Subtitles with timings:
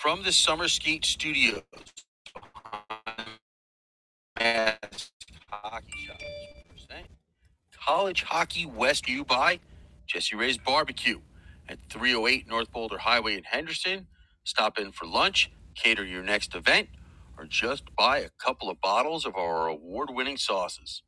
[0.00, 1.62] From the Summer Skate Studios,
[7.84, 9.58] College Hockey West U by
[10.06, 11.20] Jessie Rae's Barbecue
[11.68, 14.06] at 308 North Boulder Highway in Henderson.
[14.44, 16.88] Stop in for lunch, cater your next event,
[17.38, 21.02] or just buy a couple of bottles of our award winning sauces.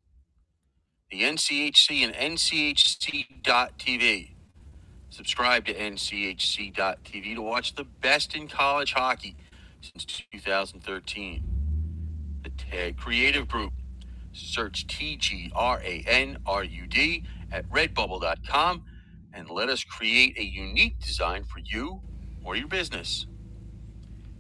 [1.11, 4.35] The NCHC and NCHC.TV.
[5.13, 9.37] Subscribe to NCHC.TV to watch the best in college hockey
[9.83, 11.45] since 2013.
[12.43, 13.75] The TAG Creative Group.
[14.33, 18.85] Search T G R A N R U D at redbubble.com
[19.35, 22.01] and let us create a unique design for you
[22.43, 23.27] or your business.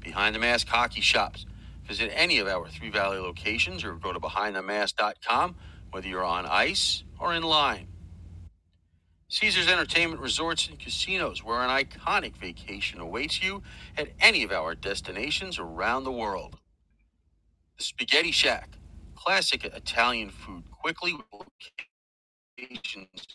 [0.00, 1.44] Behind the Mask Hockey Shops.
[1.84, 5.54] Visit any of our Three Valley locations or go to behindthemask.com
[5.90, 7.91] whether you're on ice or in line.
[9.32, 13.62] Caesars Entertainment Resorts and Casinos, where an iconic vacation awaits you
[13.96, 16.58] at any of our destinations around the world.
[17.78, 18.76] The Spaghetti Shack,
[19.14, 21.14] classic Italian food, quickly
[22.60, 23.26] locations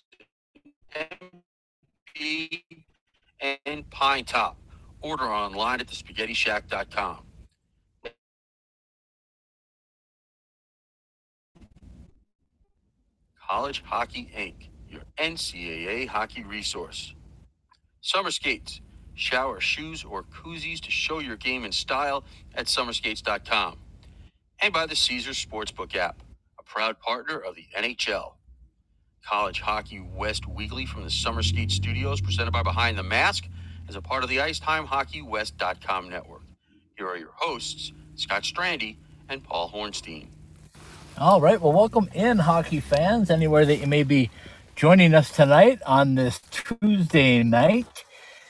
[3.41, 4.55] and Pinetop.
[5.01, 7.25] Order online at thespaghettishack.com.
[13.49, 17.13] College Hockey Inc., your NCAA hockey resource.
[18.01, 18.81] Summer Skates,
[19.15, 22.23] shower, shoes, or koozies to show your game in style
[22.55, 23.77] at summerskates.com.
[24.61, 26.21] And by the Caesars Sportsbook app,
[26.59, 28.33] a proud partner of the NHL.
[29.25, 33.45] College Hockey West Weekly from the Summer Skate Studios, presented by Behind the Mask,
[33.89, 36.41] as a part of the IceTimeHockeyWest.com network.
[36.97, 38.95] Here are your hosts, Scott Strandy
[39.29, 40.27] and Paul Hornstein.
[41.17, 41.59] All right.
[41.59, 44.29] Well, welcome in, hockey fans, anywhere that you may be
[44.77, 48.05] joining us tonight on this Tuesday night.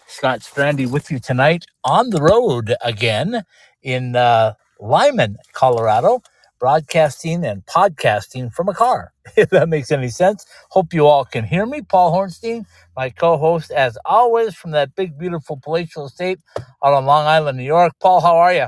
[0.07, 3.43] Scott Strandy with you tonight on the road again
[3.81, 6.21] in uh, Limon, Colorado,
[6.59, 10.45] broadcasting and podcasting from a car, if that makes any sense.
[10.71, 11.81] Hope you all can hear me.
[11.81, 12.65] Paul Hornstein,
[12.97, 16.39] my co host, as always, from that big, beautiful palatial estate
[16.83, 17.93] out on Long Island, New York.
[18.01, 18.67] Paul, how are you?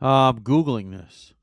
[0.00, 1.34] I'm Googling this.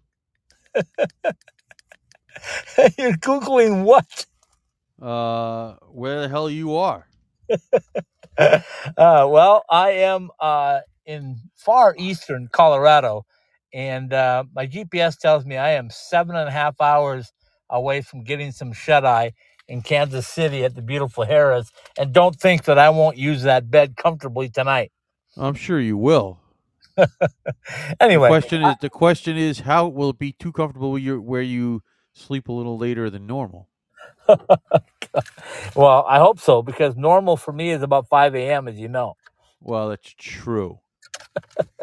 [2.97, 4.25] You're Googling what?
[5.01, 7.07] Uh, where the hell you are?
[8.38, 8.61] uh,
[8.97, 13.25] well, I am uh, in far eastern Colorado,
[13.73, 17.31] and uh, my GPS tells me I am seven and a half hours
[17.69, 19.33] away from getting some shut eye
[19.67, 21.72] in Kansas City at the beautiful Harrah's.
[21.97, 24.91] And don't think that I won't use that bed comfortably tonight.
[25.38, 26.39] I'm sure you will.
[28.00, 31.22] anyway, the question is the question is how will it be too comfortable where you
[31.22, 31.81] where you
[32.13, 33.69] sleep a little later than normal?
[35.75, 38.68] well, I hope so because normal for me is about five a.m.
[38.68, 39.16] As you know.
[39.62, 40.80] Well, that's true.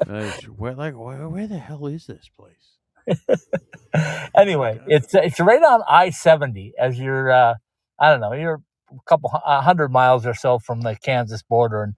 [0.06, 2.78] That's- where like where, where the hell is this place?
[4.36, 7.54] anyway, it's it's right on I seventy as you're uh,
[8.00, 11.42] I don't know you're a couple hu- a hundred miles or so from the Kansas
[11.42, 11.94] border, and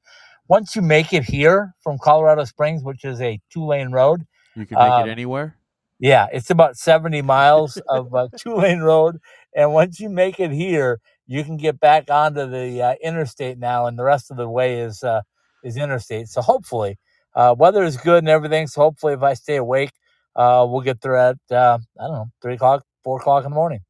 [0.49, 4.25] once you make it here from Colorado Springs, which is a two lane road,
[4.55, 5.57] You can make Um, it anywhere.
[5.99, 9.19] Yeah, it's about seventy miles of uh, two lane road,
[9.57, 13.87] and once you make it here, you can get back onto the uh, interstate now,
[13.87, 15.23] and the rest of the way is uh,
[15.65, 16.29] is interstate.
[16.29, 16.99] So hopefully,
[17.35, 18.67] uh, weather is good and everything.
[18.69, 19.93] So hopefully, if I stay awake,
[20.37, 23.57] uh, we'll get there at uh, I don't know three o'clock, four o'clock in the
[23.57, 23.81] morning.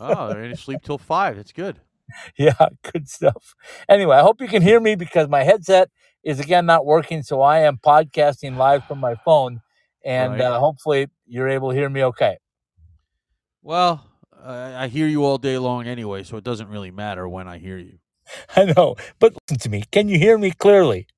[0.00, 1.36] oh, they're going to sleep till five.
[1.36, 1.80] That's good.
[2.38, 2.54] Yeah,
[2.92, 3.54] good stuff.
[3.88, 5.90] Anyway, I hope you can hear me because my headset
[6.24, 9.60] is again not working, so I am podcasting live from my phone,
[10.04, 10.40] and Right.
[10.40, 12.36] uh, hopefully you're able to hear me okay.
[13.62, 14.04] Well,
[14.42, 17.58] I I hear you all day long anyway, so it doesn't really matter when I
[17.58, 17.98] hear you.
[18.56, 19.84] I know, but listen to me.
[19.90, 21.06] Can you hear me clearly?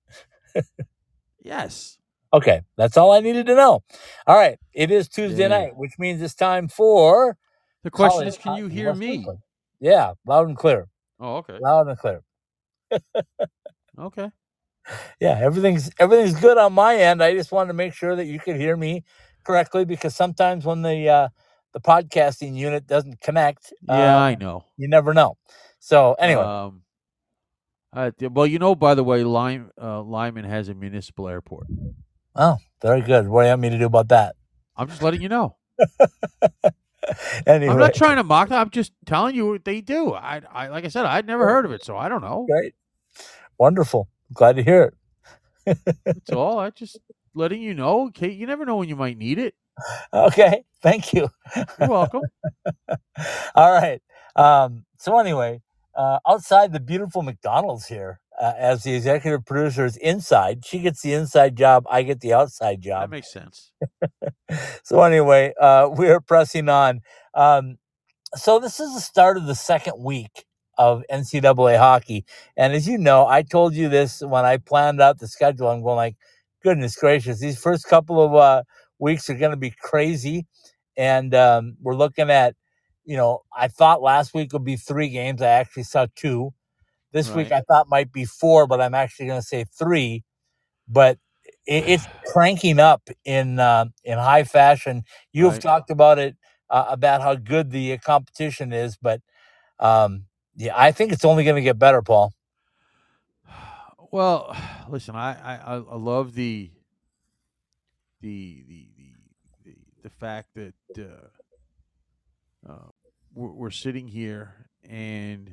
[1.43, 1.99] Yes.
[2.33, 3.83] Okay, that's all I needed to know.
[4.27, 5.49] All right, it is Tuesday Yeah.
[5.49, 7.37] night, which means it's time for.
[7.85, 9.27] The question is, can you hear me?
[9.81, 10.89] Yeah, loud and clear.
[11.21, 11.59] Oh, okay.
[11.61, 12.23] Loud and clear.
[13.99, 14.31] Okay.
[15.21, 17.23] Yeah, everything's everything's good on my end.
[17.23, 19.05] I just wanted to make sure that you could hear me
[19.45, 21.29] correctly because sometimes when the uh,
[21.73, 24.65] the podcasting unit doesn't connect, Yeah, uh, I know.
[24.77, 25.37] you never know.
[25.79, 26.83] So anyway, Um,
[27.93, 31.67] uh, well, you know, by the way, Lyme, uh, Limon has a municipal airport.
[32.35, 33.29] oh, very good.
[33.29, 34.37] What do you want me to do about that?
[34.77, 35.57] I'm just letting you know.
[37.47, 38.59] Anyway, I'm not trying to mock them.
[38.59, 40.13] I'm just telling you what they do.
[40.13, 42.47] I, I, like I said, I'd never heard of it, so I don't know.
[42.51, 42.75] great,
[43.59, 44.09] wonderful.
[44.35, 44.95] Glad to hear it.
[46.15, 46.59] That's all.
[46.59, 47.01] I just
[47.35, 48.11] letting you know.
[48.13, 49.55] Kate, you never know when you might need it.
[50.15, 51.29] Okay, thank you.
[51.79, 52.23] You're welcome.
[53.55, 54.03] All right.
[54.37, 55.63] Um, so anyway,
[55.97, 60.65] uh, outside the beautiful McDonald's here uh, as the executive producer is inside.
[60.65, 61.85] She gets the inside job.
[61.91, 63.11] I get the outside job.
[63.11, 63.73] That makes sense.
[64.85, 67.01] So anyway, uh, we are pressing on.
[67.35, 67.79] Um,
[68.37, 70.46] so this is the start of the second week
[70.79, 72.25] of NCAA hockey,
[72.57, 75.69] and as you know, I told you this when I planned out the schedule.
[75.71, 76.17] I'm going like,
[76.63, 78.63] goodness gracious, these first couple of uh,
[78.99, 80.47] weeks are going to be crazy,
[80.97, 82.57] and um, we're looking at,
[83.05, 85.43] you know, I thought last week would be three games.
[85.43, 86.53] I actually saw two.
[87.13, 90.25] This week I thought might be four, but I'm actually going to say three.
[90.89, 91.19] But
[91.67, 95.05] it, it's cranking up in uh, in high fashion.
[95.33, 95.61] You've Right.
[95.61, 96.37] talked about it
[96.71, 99.21] uh, about how good the uh, competition is, but
[99.81, 100.25] um,
[100.57, 102.33] yeah, I think it's only going to get better, Paul.
[104.13, 104.57] Well,
[104.89, 106.71] listen, I, I, I love the
[108.21, 109.13] the the the
[109.65, 112.89] the, the fact that uh, uh,
[113.35, 115.53] we're, we're sitting here and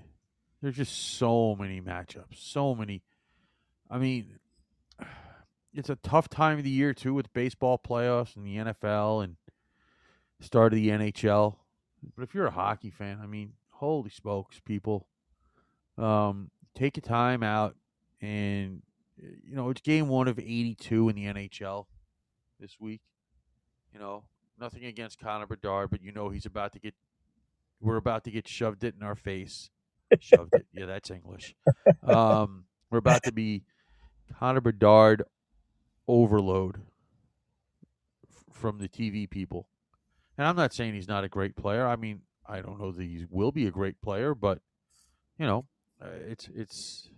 [0.61, 3.01] there's just so many matchups, so many.
[3.89, 4.39] I mean,
[5.73, 9.35] it's a tough time of the year too with baseball playoffs and the NFL and
[10.39, 11.55] start of the NHL.
[12.15, 13.53] But if you're a hockey fan, I mean,
[13.83, 15.07] holy smokes, people,
[15.97, 17.75] um, take a time out
[18.21, 18.81] and
[19.17, 21.85] you know it's game one of 82 in the NHL
[22.59, 23.01] this week.
[23.93, 24.23] You know,
[24.59, 26.95] nothing against Connor Bedard, but you know he's about to get.
[27.79, 29.69] We're about to get shoved it in our face.
[30.19, 30.65] Shoved it.
[30.73, 31.55] Yeah, that's English.
[32.03, 33.63] Um, we're about to be
[34.39, 35.23] Connor Bedard
[36.07, 36.81] overload
[38.51, 39.67] from the TV people.
[40.37, 41.87] And I'm not saying he's not a great player.
[41.87, 44.59] I mean, I don't know that he will be a great player, but
[45.37, 45.65] you know,
[46.01, 47.09] uh, it's it's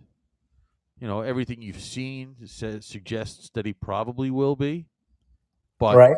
[1.00, 4.86] you know everything you've seen says suggests that he probably will be.
[5.78, 6.16] But right?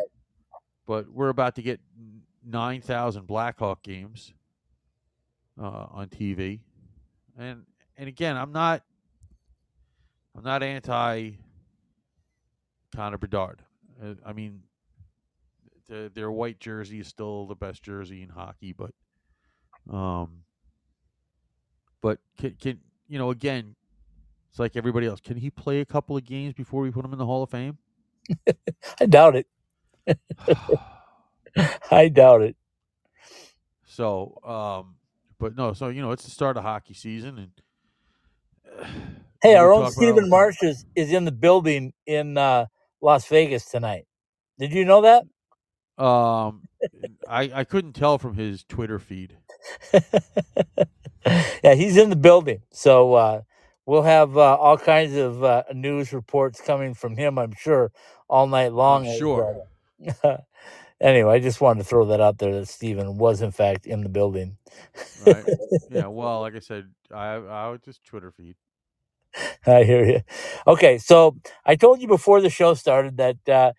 [0.85, 1.79] but we're about to get
[2.45, 4.33] nine thousand Blackhawk games
[5.61, 6.61] uh, on TV,
[7.37, 7.63] and
[7.97, 8.83] and again, I'm not
[10.35, 11.31] I'm not anti
[12.95, 13.61] Connor Bedard.
[14.01, 14.61] Uh, I mean,
[15.89, 18.91] the, their white jersey is still the best jersey in hockey, but
[19.93, 20.43] um,
[22.01, 23.75] but can, can you know again?
[24.49, 25.19] It's like everybody else.
[25.19, 27.51] Can he play a couple of games before we put him in the Hall of
[27.51, 27.77] Fame?
[28.99, 29.47] I doubt it.
[31.91, 32.55] I doubt it.
[33.85, 34.95] So, um,
[35.39, 37.51] but no, so you know, it's the start of hockey season, and
[38.81, 38.87] uh,
[39.41, 42.65] Hey, our own talk about all Stephen Marsh is, is in the building in uh,
[43.01, 44.05] Las Vegas tonight.
[44.59, 45.23] Did you know that?
[45.99, 46.67] Um,
[47.27, 49.37] I I couldn't tell from his Twitter feed.
[51.63, 52.61] yeah, he's in the building.
[52.71, 53.41] So uh,
[53.85, 57.91] we'll have uh, all kinds of uh, news reports coming from him, I'm sure,
[58.29, 59.05] all night long.
[59.07, 59.65] as, sure.
[61.01, 64.03] anyway, I just wanted to throw that out there that Stephen was, in fact, in
[64.03, 64.57] the building.
[65.25, 65.45] Right?
[65.91, 66.07] yeah.
[66.07, 68.55] Well, like I said, I I was just Twitter feed.
[69.67, 70.21] I hear you.
[70.65, 73.73] Okay, so I told you before the show started that uh,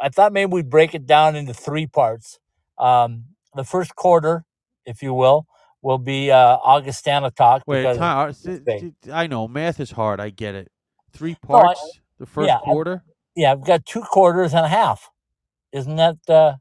[0.00, 2.38] I thought maybe we'd break it down into three parts.
[2.78, 3.24] Um,
[3.54, 4.44] the first quarter,
[4.86, 5.46] if you will,
[5.82, 7.62] will be uh, Augustana talk.
[7.66, 8.94] Wait, because time, it's s- big.
[9.04, 10.20] s- I know math is hard.
[10.20, 10.68] I get it.
[11.12, 12.00] Three No, I- parts.
[12.18, 13.02] the first yeah, I- quarter.
[13.36, 15.10] yeah, I've got two quarters and a half.
[15.72, 16.54] Isn't that uh,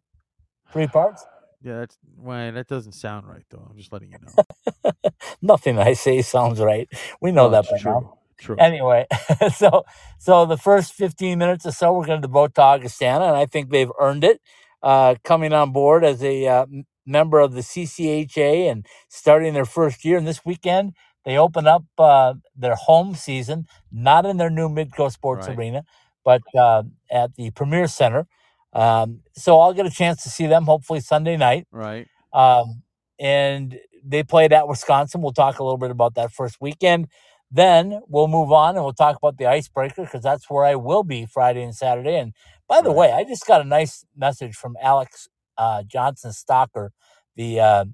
[0.72, 1.26] three parts?
[1.62, 3.68] Yeah, that's well, that doesn't sound right though.
[3.70, 4.92] I'm just letting you know.
[5.42, 6.88] Nothing I say sounds right.
[7.20, 8.19] We know Oh, that by now.
[8.40, 8.56] True.
[8.58, 9.06] Anyway,
[9.56, 9.84] so
[10.18, 13.46] so the first 15 minutes or so we're going to devote to Augustana, and I
[13.46, 14.42] think they've earned it.
[14.82, 16.66] Uh, coming on board as a uh,
[17.06, 20.94] member of the CCHA and starting their first year, and this weekend
[21.26, 25.58] they open up uh, their home season, not in their new Midco Sports Right.
[25.58, 25.84] Arena,
[26.24, 28.26] but uh, at the Premier Center.
[28.72, 31.68] Um, so I'll get a chance to see them hopefully Sunday night.
[31.72, 32.08] right.
[32.32, 32.84] Um,
[33.20, 35.22] and they played at Wisconsin.
[35.22, 37.08] We'll talk a little bit about that first weekend.
[37.52, 41.04] Then we'll move on and we'll talk about the icebreaker because that's where I will
[41.04, 42.18] be Friday and Saturday.
[42.18, 42.34] And
[42.68, 42.94] by the Right.
[42.94, 45.28] way, I just got a nice message from Alex
[45.58, 46.90] uh, Johnson Stocker,
[47.36, 47.86] the uh,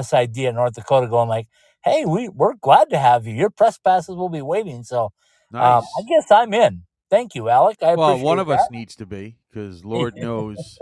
[0.00, 1.48] SID in North Dakota, going like,
[1.84, 3.34] "Hey, we we're glad to have you.
[3.34, 5.12] Your press passes will be waiting." So
[5.50, 5.64] Nice.
[5.64, 6.82] um, I guess I'm in.
[7.10, 7.78] Thank you, Alec.
[7.82, 8.54] I well, one of that.
[8.54, 10.78] us needs to be because Lord knows,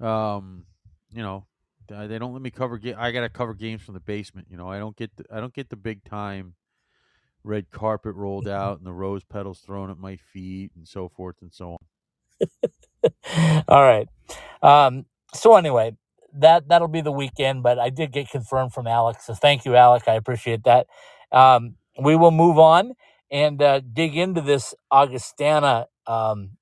[0.00, 0.64] um,
[1.12, 1.46] you know,
[1.88, 2.78] they don't let me cover.
[2.78, 4.48] Ga- I got to cover games from the basement.
[4.50, 6.54] You know, I don't get the, I don't get the big time
[7.44, 11.36] red carpet rolled out and the rose petals thrown at my feet and so forth
[11.42, 11.78] and so on.
[13.68, 14.08] All right.
[14.62, 15.96] Um, so anyway,
[16.34, 19.26] that that'll be the weekend, but I did get confirmed from Alex.
[19.26, 20.04] So thank you, Alec.
[20.08, 20.88] I appreciate that.
[21.32, 22.94] Um, we will move on
[23.30, 25.88] and uh, dig into this Augustana.
[26.06, 26.52] Um,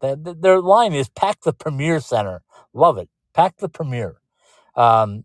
[0.00, 2.42] the, the- their line is pack the Premier Center.
[2.74, 3.08] Love it.
[3.34, 4.18] Pack the Premier.
[4.76, 5.24] Um,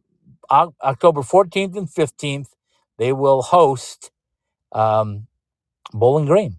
[0.49, 2.49] Oc- October 14th and 15th,
[2.97, 4.11] they will host
[4.73, 5.27] um,
[5.93, 6.57] Bowling Green,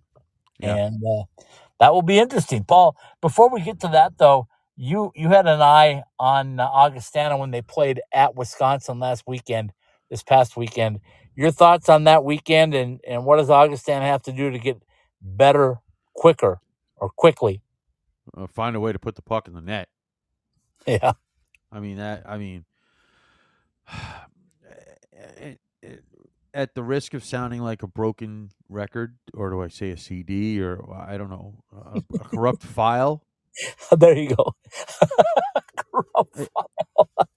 [0.60, 0.78] Yeah.
[0.78, 1.24] and uh,
[1.80, 2.64] that will be interesting.
[2.64, 7.36] Paul, before we get to that though, you you had an eye on uh, Augustana
[7.38, 9.72] when they played at Wisconsin last weekend,
[10.10, 11.00] this past weekend.
[11.36, 14.82] Your thoughts on that weekend, and and what does Augustana have to do to get
[15.22, 15.80] better,
[16.14, 16.60] quicker,
[16.96, 17.62] or quickly?
[18.36, 19.88] Uh, find a way to put the puck in the net.
[20.86, 21.12] Yeah,
[21.72, 22.24] I mean that.
[22.28, 22.64] I mean,
[25.12, 26.04] it- it-
[26.54, 30.60] at the risk of sounding like a broken record, or do I say a CD,
[30.60, 33.24] or I don't know, a, a corrupt file?
[33.98, 34.54] there you go.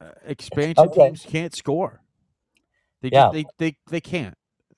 [0.02, 0.92] uh, Expansion Okay.
[0.92, 2.02] teams can't score.
[3.02, 3.30] They Yeah.
[3.30, 4.36] just, they they they can't.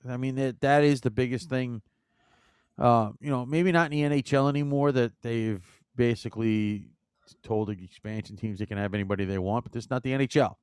[0.08, 1.82] I mean that that is the biggest thing.
[2.78, 5.64] Uh, you know, maybe not in the NHL anymore that they've
[5.96, 6.90] basically
[7.42, 10.12] told the expansion teams they can have anybody they want, but this is not the
[10.12, 10.56] NHL.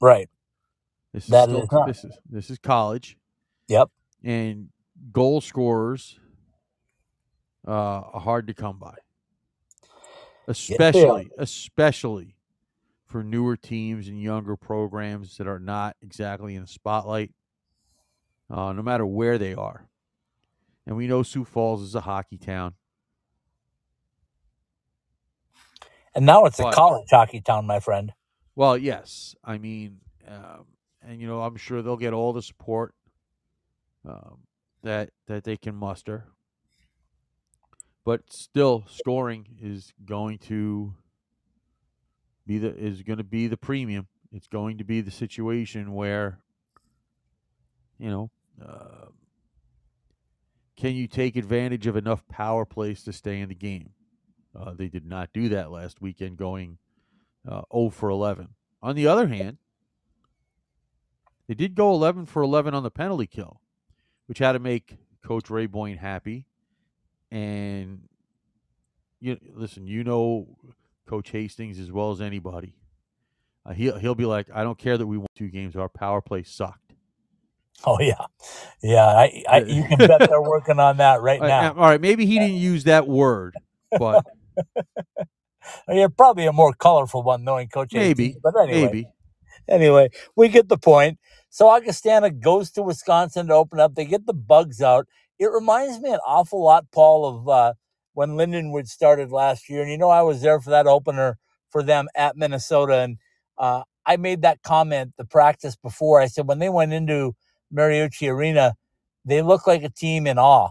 [0.00, 0.28] right.
[1.18, 3.16] This is That still, is this is this is college.
[3.66, 3.90] Yep.
[4.22, 4.68] and
[5.12, 6.18] goal scorers
[7.66, 8.94] uh, are hard to come by,
[10.46, 12.36] especially especially
[13.04, 17.32] for newer teams and younger programs that are not exactly in the spotlight,
[18.48, 19.88] uh, no matter where they are.
[20.86, 22.74] And we know Sioux Falls is a hockey town.
[26.14, 28.12] And now it's a But- college hockey town, my friend.
[28.54, 30.66] Well, yes, I mean, um,
[31.08, 32.94] and you know, I'm sure they'll get all the support
[34.06, 34.40] um,
[34.82, 36.26] that that they can muster.
[38.04, 40.94] But still, scoring is going to
[42.46, 44.06] be the is going to be the premium.
[44.32, 46.40] It's going to be the situation where,
[47.98, 48.30] you know,
[48.62, 49.06] uh,
[50.76, 53.90] can you take advantage of enough power plays to stay in the game?
[54.54, 56.76] Uh, they did not do that last weekend, going
[57.48, 58.48] uh, 0 for 11.
[58.82, 59.56] On the other hand,
[61.48, 63.60] they did go 11 for 11 on the penalty kill,
[64.26, 66.46] which had to make Coach Raboin happy.
[67.30, 68.02] And
[69.20, 70.56] you listen, you know
[71.06, 72.74] Coach Hastings as well as anybody.
[73.66, 75.76] Uh, he'll he'll be like, I don't care that we won two games.
[75.76, 76.94] Our power play sucked.
[77.84, 78.14] Oh yeah,
[78.82, 79.04] yeah.
[79.06, 81.74] I, I you can bet they're working on that right Uh, now.
[81.74, 83.56] all right, maybe he didn't use that word,
[83.98, 84.24] but
[85.88, 87.92] Yeah, probably a more colorful one, knowing Coach.
[87.92, 89.08] Maybe, Hastings, but anyway, maybe.
[89.68, 91.18] Anyway, we get the point.
[91.50, 93.94] So Augustana goes to Wisconsin to open up.
[93.94, 95.06] They get the bugs out.
[95.38, 97.74] It reminds me an awful lot, Paul, of uh,
[98.14, 99.82] when Lindenwood started last year.
[99.82, 101.38] And you know, I was there for that opener
[101.70, 103.18] for them at Minnesota, and
[103.58, 106.20] uh, I made that comment the practice before.
[106.20, 107.34] I said when they went into
[107.74, 108.74] Mariucci Arena,
[109.24, 110.70] they looked like a team in awe.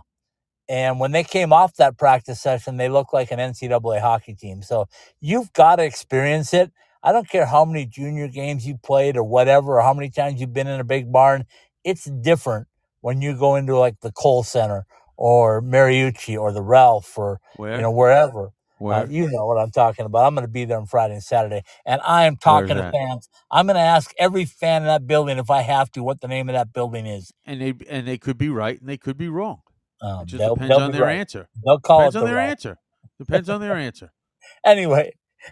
[0.69, 4.61] And when they came off that practice session, they looked like an NCAA hockey team.
[4.63, 4.87] So
[5.21, 6.71] you've got to experience it.
[7.07, 10.41] I don't care how many junior games you played or whatever, or how many times
[10.41, 11.45] you've been in a big barn.
[11.85, 12.67] It's different
[13.01, 14.85] when you go into like the Kohl Center
[15.15, 17.75] or Mariucci or the Ralph or Where?
[17.77, 18.49] you know wherever.
[18.79, 19.03] Where?
[19.03, 20.25] Uh, you know what I'm talking about.
[20.25, 23.29] I'm going to be there on Friday and Saturday, and I am talking to fans.
[23.49, 26.27] I'm going to ask every fan in that building if I have to what the
[26.27, 27.31] name of that building is.
[27.45, 29.61] and they and they could be right and they could be wrong.
[30.01, 31.17] Um, It just depends on their right.
[31.17, 31.47] answer.
[31.65, 32.49] They'll call Depends it on the their right.
[32.49, 32.77] answer.
[33.17, 34.11] Depends on their answer.
[34.65, 35.11] anyway,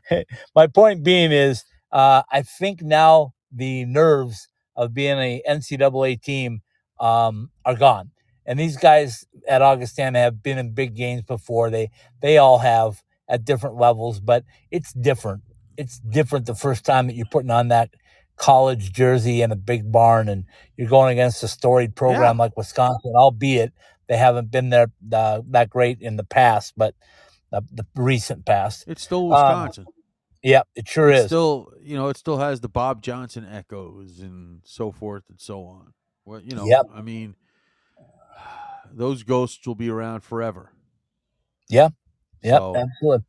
[0.56, 6.62] my point being is, uh, I think now the nerves of being a NCAA team
[7.00, 8.12] um, are gone,
[8.46, 11.70] and these guys at Augustana have been in big games before.
[11.70, 11.90] They
[12.22, 15.44] they all have at different levels, but it's different.
[15.78, 17.90] It's different the first time that you're putting on that
[18.38, 20.44] college jersey in a big barn and
[20.78, 23.74] you're going against a storied program like Wisconsin, albeit
[24.08, 26.94] they haven't been there uh, that great in the past, but
[27.56, 28.86] uh, the recent past.
[28.88, 29.88] It's still Um, Wisconsin.
[30.44, 31.26] Yep, it sure It's is.
[31.26, 35.64] still, you know, it still has the Bob Johnson echoes and so forth and so
[35.66, 35.94] on.
[36.26, 36.86] Well, you know, Yep.
[36.94, 37.36] I mean,
[38.94, 40.72] those ghosts will be around forever.
[42.44, 43.26] Yeah, So, absolutely.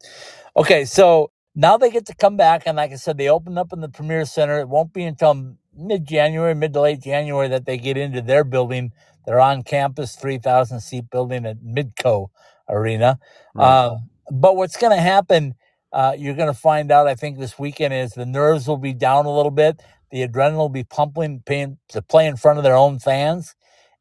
[0.57, 3.73] Okay, so now they get to come back, and like I said, they open up
[3.73, 4.61] in the Premier Center.
[4.61, 8.45] It won't be until mid January, mid to late January, that they get into their
[8.45, 8.93] building,
[9.27, 12.29] their on campus 3,000 seat building at Midco
[12.69, 13.19] Arena.
[13.55, 13.81] right.
[13.87, 15.55] Um, but what's going to happen,
[15.93, 18.93] uh, you're going to find out, I think, this weekend is the nerves will be
[18.93, 19.81] down a little bit.
[20.11, 23.55] The adrenaline will be pumping, paying to play in front of their own fans.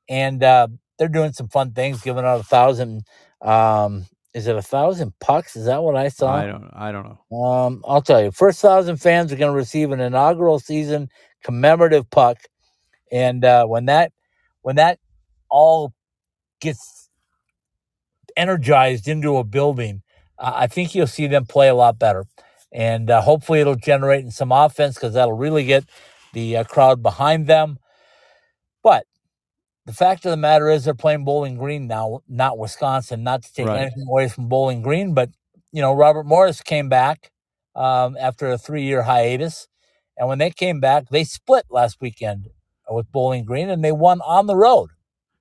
[0.08, 0.68] And uh,
[0.98, 3.04] they're doing some fun things, giving out a thousand.
[3.42, 5.56] Um, is it a thousand pucks?
[5.56, 6.36] Is that what I saw?
[6.36, 7.38] I don't, I don't know.
[7.38, 11.10] Um, I'll tell you, first thousand fans are going to receive an inaugural season
[11.44, 12.38] commemorative puck,
[13.12, 14.12] and uh, when that
[14.62, 15.00] when that
[15.50, 15.94] all
[16.60, 17.10] gets
[18.36, 20.02] energized into a building,
[20.38, 22.26] I think you'll see them play a lot better,
[22.72, 25.86] and uh, hopefully it'll generate some offense because that'll really get
[26.34, 27.80] the uh, crowd behind them.
[28.84, 29.06] But
[29.86, 33.24] the fact of the matter is they're playing Bowling Green now, not Wisconsin.
[33.24, 33.82] Not to take Right.
[33.82, 35.30] anything away from Bowling Green, but
[35.72, 37.32] you know Robert Morris came back
[37.76, 39.68] um, after a three-year hiatus,
[40.18, 42.50] and when they came back, they split last weekend
[42.90, 44.90] with Bowling Green, and they won on the road.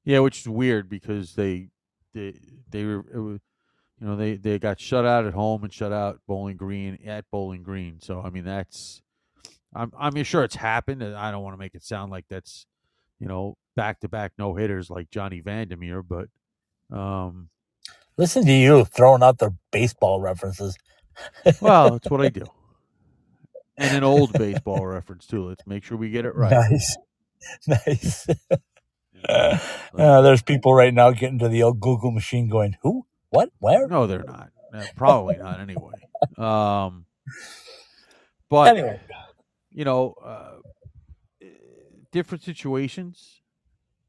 [0.04, 1.70] Yeah, which is weird because they
[2.12, 2.34] they
[2.70, 3.40] they were it was,
[4.00, 7.24] you know they they got shut out at home and shut out Bowling Green at
[7.30, 8.00] Bowling Green.
[8.00, 9.02] So I mean that's
[9.74, 11.02] I'm I'm sure it's happened.
[11.02, 12.66] and I don't want to make it sound like that's
[13.20, 16.28] you know back to back no hitters like Johnny Vander Meer, but
[16.90, 17.48] um
[18.16, 20.76] Listen to you throwing out their baseball references.
[21.60, 22.44] well that's what I do.
[23.76, 25.48] And an old baseball reference too.
[25.48, 26.52] Let's make sure we get it right.
[26.52, 26.96] Nice,
[27.66, 28.26] nice.
[29.26, 33.06] Uh, there's people right now getting to the old Google machine, going, "Who?
[33.34, 33.50] What?
[33.58, 34.50] Where?" No, they're not.
[34.96, 35.92] Probably not anyway.
[36.38, 37.04] Um,
[38.48, 38.98] but Anyway,
[39.70, 40.56] you know, uh,
[42.12, 43.40] different situations.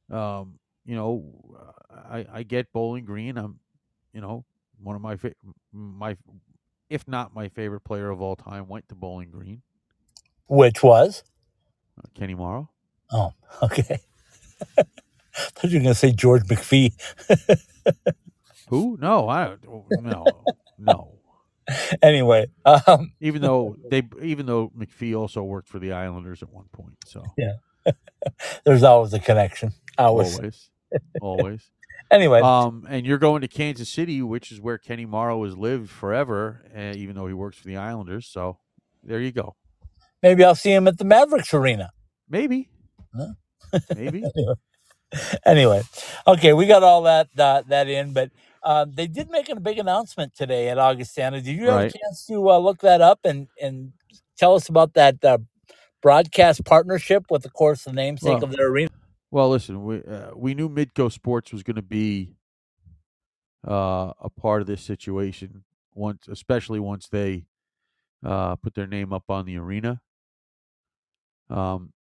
[0.10, 1.24] Um, you know,
[1.91, 3.38] I I get Bowling Green.
[3.38, 3.60] I'm,
[4.13, 4.46] you know,
[4.82, 5.34] one of my fa-
[5.74, 6.15] my,
[6.89, 9.62] if not my favorite player of all time, went to Bowling Green.
[10.48, 11.24] which was
[11.98, 12.70] Uh, Kenny Morrow.
[13.12, 14.00] oh, okay.
[14.77, 14.84] I
[15.36, 16.94] thought you were going to say George McPhee.
[18.69, 18.98] Who?
[19.00, 20.03] No, I don't.
[20.03, 20.25] No,
[20.77, 21.12] no.
[22.01, 26.65] anyway, um, Even though they, even though McPhee also worked for the Islanders at one
[26.72, 27.53] point, so yeah,
[28.65, 29.72] there's always a connection.
[29.98, 30.36] Always.
[30.36, 30.69] always,
[31.22, 31.69] always.
[32.12, 35.89] Anyway, Um, and you're going to Kansas City, which is where Kenny Morrow has lived
[35.89, 38.27] forever, uh, even though he works for the Islanders.
[38.27, 38.60] So
[39.03, 39.55] there you go.
[40.22, 41.89] maybe I'll see him at the Mavericks arena.
[42.29, 42.69] Maybe,
[43.15, 43.79] Huh?
[43.95, 44.24] maybe.
[45.48, 45.81] anyway,
[46.27, 48.29] okay, we got all that uh, that in, but
[48.65, 51.42] um, they did make a big announcement today at Augustana.
[51.42, 51.96] Did you have Right.
[51.96, 53.94] a chance to uh, look that up and and
[54.37, 55.40] tell us about that uh,
[56.01, 58.90] broadcast partnership with, of course, the namesake Well, of their arena?
[59.31, 62.35] Well, listen, we uh, we knew Midco Sports was going to be
[63.68, 65.63] uh, a part of this situation
[65.94, 67.46] once, especially once they
[68.25, 70.01] uh, put their name up on the arena.
[71.50, 71.94] Um,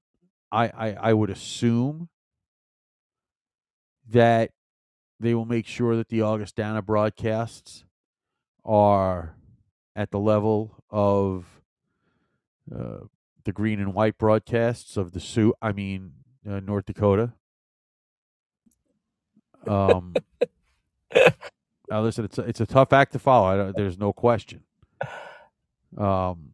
[0.53, 2.09] I, I I would assume
[4.11, 4.51] that
[5.25, 7.85] they will make sure that the Augustana broadcasts
[8.65, 9.37] are
[9.97, 11.47] at the level of
[12.75, 12.99] uh,
[13.45, 15.55] the green and white broadcasts of the Sioux.
[15.63, 16.13] I mean,
[16.49, 17.33] uh, North Dakota.
[19.67, 20.15] Um,
[21.91, 23.47] now listen, it's a, it's a tough act to follow.
[23.47, 24.61] I don't, there's no question.
[25.97, 26.51] Um,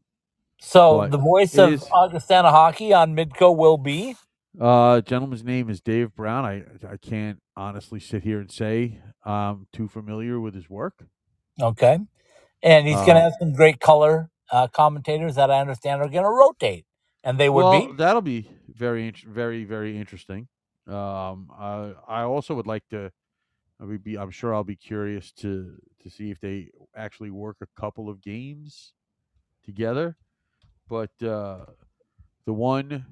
[0.60, 4.16] So the voice of is- Augustana hockey on Midco will be
[4.60, 6.44] uh, gentleman's name is Dave Brown.
[6.44, 11.04] I I can't honestly sit here and say I'm too familiar with his work.
[11.60, 11.98] okay,
[12.62, 16.08] and he's going to Uh, have some great color uh, commentators that I understand are
[16.08, 16.86] going to rotate,
[17.24, 20.48] and they would well, be that'll be very, very, very interesting.
[20.88, 23.12] Um, I I also would like to.
[23.80, 24.18] I would be.
[24.18, 28.22] I'm sure I'll be curious to to see if they actually work a couple of
[28.22, 28.94] games
[29.64, 30.16] together.
[30.88, 31.66] But uh,
[32.46, 33.06] the one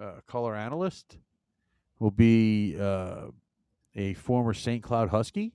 [0.00, 1.18] uh, color analyst
[1.98, 3.26] will be uh,
[3.94, 4.82] a former St.
[4.82, 5.52] Cloud Husky,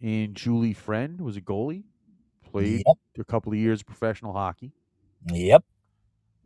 [0.00, 1.84] and Julie Friend was a goalie,
[2.50, 4.72] played yep, a couple of years of professional hockey.
[5.32, 5.64] yep.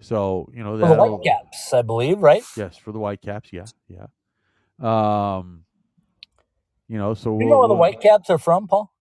[0.01, 2.43] So you know For the Whitecaps, I believe, right?
[2.57, 3.51] Yes, for the Whitecaps.
[3.53, 4.07] Yeah, yeah.
[4.81, 5.65] Um,
[6.89, 8.93] you know, so You know where the we'll- Whitecaps are from, Paul?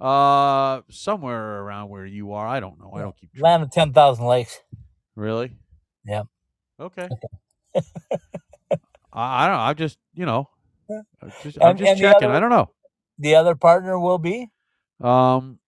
[0.00, 2.46] Uh, somewhere around where you are.
[2.46, 2.92] I don't know.
[2.94, 3.42] I don't keep track.
[3.42, 4.58] Land of ten thousand lakes.
[5.14, 5.52] Really?
[6.04, 6.24] Yeah.
[6.78, 7.08] Okay.
[9.12, 9.56] I, I don't.
[9.56, 9.62] know.
[9.62, 10.48] I'm just you know,
[10.90, 12.24] I'm just, I'm And- just and checking.
[12.28, 12.70] other- I don't know.
[13.18, 14.50] The other partner will be
[15.00, 15.58] Um,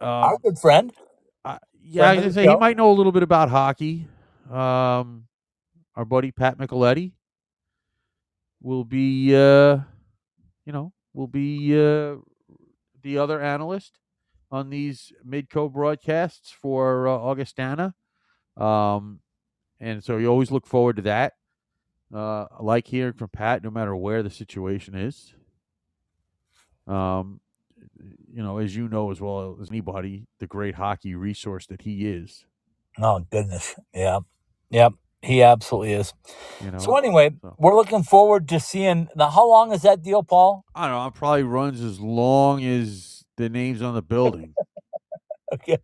[0.00, 0.92] our um, good friend.
[1.44, 3.22] I, yeah, I friend was of gonna the say he might know a little bit
[3.22, 4.08] about hockey.
[4.50, 5.26] Um,
[5.94, 7.12] our buddy Pat Micheletti
[8.60, 9.78] will be, uh,
[10.66, 12.16] you know, will be uh,
[13.02, 13.98] the other analyst
[14.50, 17.94] on these Midco broadcasts for uh, Augustana.
[18.56, 19.19] Um,
[19.80, 21.34] and so you always look forward to that.
[22.14, 25.34] Uh, I like hearing from Pat, no matter where the situation is.
[26.86, 27.40] Um,
[28.32, 32.08] you know, as you know as well as anybody, the great hockey resource that he
[32.08, 32.46] is.
[33.00, 34.20] Oh goodness, yeah,
[34.70, 34.94] yep.
[35.22, 36.14] He absolutely is.
[36.60, 37.58] You know, So anyway, so.
[37.58, 39.08] we're looking forward to seeing.
[39.16, 40.64] Now, how long is that deal, Paul?
[40.74, 41.06] I don't know.
[41.08, 44.56] It probably runs as long as the names on the building.
[45.54, 45.78] Okay.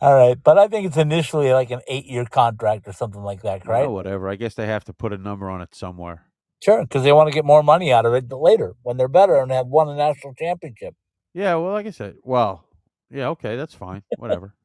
[0.00, 3.66] All right, but I think it's initially like an eight-year contract or something like that,
[3.66, 3.90] Well, right?
[3.90, 4.28] whatever.
[4.28, 6.26] I guess they have to put a number on it somewhere.
[6.62, 9.36] Sure, because they want to get more money out of it later when they're better
[9.40, 10.94] and have won a national championship.
[11.34, 11.54] Yeah.
[11.56, 12.64] Well, like I said, well,
[13.10, 13.28] yeah.
[13.30, 14.02] Okay, that's fine.
[14.16, 14.54] Whatever.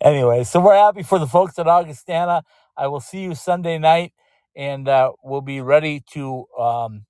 [0.00, 2.42] Anyway, so we're happy for the folks at Augustana.
[2.76, 4.12] I will see you Sunday night,
[4.56, 7.06] and uh, we'll be ready to um,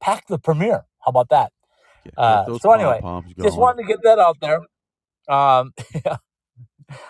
[0.00, 0.86] pack the premiere.
[1.04, 1.52] How about that?
[2.04, 3.00] Get, Uh, so anyway,
[3.42, 4.60] Just wanted to get that out there.
[5.28, 5.72] Um,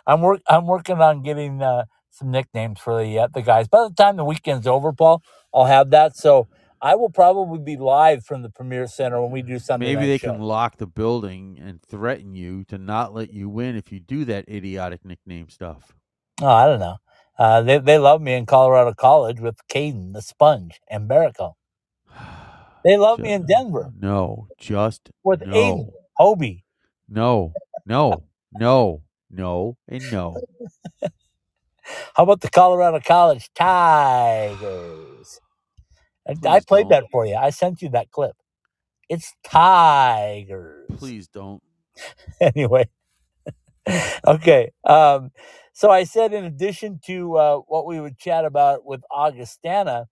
[0.06, 3.68] I'm work I'm working on getting uh, some nicknames for the uh, the guys.
[3.68, 5.22] By the time the weekend's over, Paul,
[5.54, 6.16] I'll have that.
[6.16, 6.48] So
[6.80, 9.86] I will probably be live from the Premier Center when we do something.
[9.88, 10.32] Maybe they show.
[10.32, 14.24] can lock the building and threaten you to not let you win if you do
[14.26, 15.94] that idiotic nickname stuff.
[16.40, 16.96] Oh, I don't know.
[17.38, 21.54] Uh, they they love me in Colorado College with Caden, the Sponge, and Barico.
[22.84, 25.54] They love me in Denver No, just with no.
[25.54, 26.62] Aiden, Hobie.
[27.08, 27.52] No,
[27.86, 30.42] no, no, no, and no.
[32.14, 35.40] How about the Colorado College Tigers?
[36.28, 36.90] I, I played don't.
[36.90, 37.36] that for you.
[37.36, 38.36] I sent you that clip.
[39.08, 40.88] It's Tigers.
[40.98, 41.62] Please don't.
[42.40, 42.88] anyway.
[44.26, 44.72] okay.
[44.84, 45.30] Um,
[45.74, 50.08] so I said, in addition to uh, what we would chat about with Augustana,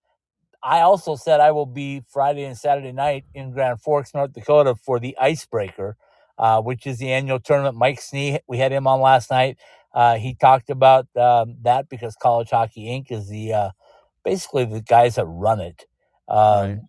[0.62, 4.74] I also said I will be Friday and Saturday night in Grand Forks, North Dakota
[4.76, 5.96] for the Icebreaker,
[6.40, 7.76] uh, which is the annual tournament.
[7.78, 9.58] Mike Snee, we had him on last night.
[9.94, 13.12] Uh, he talked about um, that because College Hockey Inc.
[13.12, 13.70] is the uh,
[14.24, 15.86] basically the guys that run it.
[16.28, 16.80] Um, Right.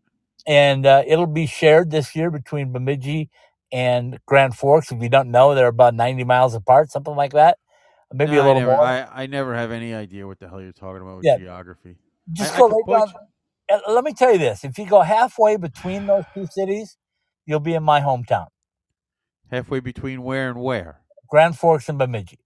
[0.48, 3.30] And uh, it'll be shared this year between Bemidji
[3.72, 4.92] and Grand Forks.
[4.92, 7.58] If you don't know, they're about 90 miles apart, something like that.
[8.14, 8.96] Maybe No, a little I never, more.
[9.12, 11.38] I, I never have any idea what the hell you're talking about with Yeah.
[11.38, 11.98] geography.
[12.34, 13.14] Just I- go right down.
[13.72, 16.98] uh, Let me tell you this: if you go halfway between those two cities,
[17.48, 18.48] you'll be in my hometown,
[19.52, 21.02] Halfway between where and where?
[21.30, 22.40] Grand Forks and Bemidji.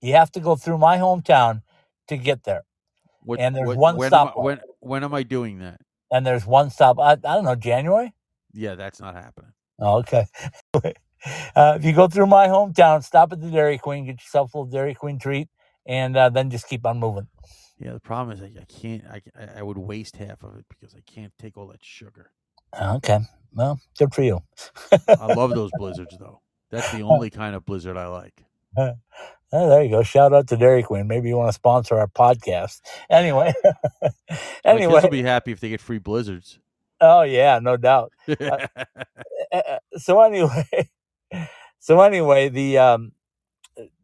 [0.00, 1.62] You have to go through my hometown
[2.08, 2.62] to get there,
[3.20, 5.80] What, And there's what- one when am I- when when am I doing that?
[6.10, 6.98] and there's one stop.
[6.98, 8.12] I, I don't know, January.
[8.52, 9.52] Yeah, that's not happening.
[9.78, 10.26] Oh, okay.
[10.74, 14.58] uh, if you go through my hometown, stop at the Dairy Queen, get yourself a
[14.58, 15.48] little Dairy Queen treat,
[15.86, 17.28] and uh, then just keep on moving.
[17.78, 19.04] Yeah, the problem is I, I can't.
[19.06, 22.32] I- I would waste half of it because I can't take all that sugar.
[22.80, 23.20] Okay.
[23.54, 24.40] Well, good for you.
[25.08, 26.40] I love those blizzards though.
[26.70, 28.44] That's the only kind of blizzard I like.
[29.54, 30.02] Oh, there you go.
[30.02, 31.06] Shout out to Dairy Queen.
[31.06, 32.80] Maybe you want to sponsor our podcast.
[33.10, 33.52] Anyway.
[34.64, 35.02] Anyway.
[35.02, 36.58] will be happy if they get free blizzards.
[37.02, 38.12] Oh yeah, no doubt.
[39.52, 40.88] Uh, uh, so anyway,
[41.78, 43.12] so anyway, the um,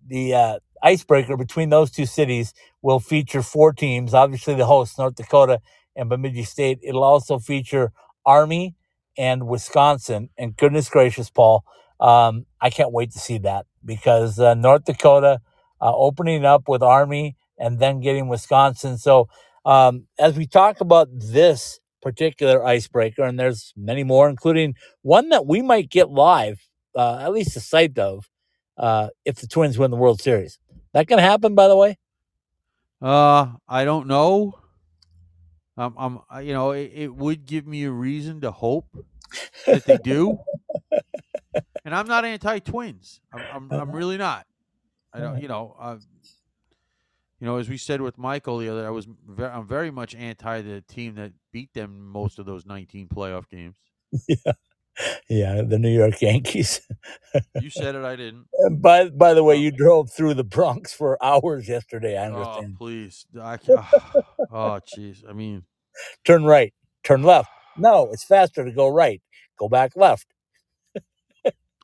[0.06, 4.12] the uh, icebreaker between those two cities will feature four teams.
[4.12, 5.62] Obviously, the hosts, North Dakota
[5.96, 6.80] and Bemidji State.
[6.82, 7.92] It'll also feature
[8.26, 8.74] Army
[9.18, 10.30] and Wisconsin.
[10.38, 11.64] And goodness gracious, Paul,
[12.00, 15.40] um, I can't wait to see that because uh, North Dakota
[15.82, 18.98] uh, opening up with Army and then getting Wisconsin.
[18.98, 19.28] So
[19.66, 25.46] um, as we talk about this particular icebreaker, and there's many more, including one that
[25.46, 26.60] we might get live,
[26.94, 28.30] uh, at least a sight of,
[28.78, 30.58] uh, if the Twins win the World Series.
[30.94, 31.98] That can happen, by the way.
[33.02, 34.54] uh, I don't know.
[35.76, 35.94] Um,
[36.30, 38.86] I'm, you know, it, it would give me a reason to hope
[39.66, 40.38] that they do.
[41.84, 43.20] and I'm not anti-twins.
[43.32, 44.46] I'm, I'm, I'm really not.
[45.12, 45.96] I don't, you know, uh,
[47.40, 50.14] you know, as we said with Michael the other, I was, very, I'm very much
[50.14, 53.76] anti the team that beat them most of those 19 playoff games.
[54.28, 54.52] Yeah,
[55.28, 56.80] yeah, the New York Yankees.
[57.60, 58.46] You said it, I didn't.
[58.64, 62.18] And by by the way, you drove through the Bronx for hours yesterday.
[62.18, 62.76] I Oh, understand.
[62.76, 63.24] please.
[63.40, 63.78] I can't,
[64.50, 65.22] oh, jeez.
[65.28, 65.62] I mean,
[66.24, 66.72] Turn right,
[67.04, 67.48] turn left.
[67.78, 69.22] No, it's faster to go right.
[69.58, 70.26] Go back left.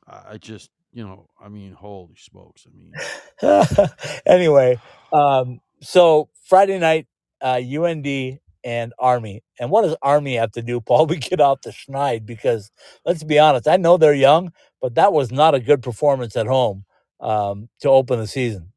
[0.07, 2.67] I just, you know, I mean, holy smokes.
[2.67, 3.89] I mean,
[4.25, 4.79] anyway,
[5.13, 7.07] um, so Friday night,
[7.41, 9.43] uh, UND and Army.
[9.59, 11.07] And what does Army have to do, Paul?
[11.07, 12.71] We get off the schneid because
[13.05, 16.47] let's be honest, I know they're young, but that was not a good performance at
[16.47, 16.85] home
[17.21, 18.71] um, to open the season.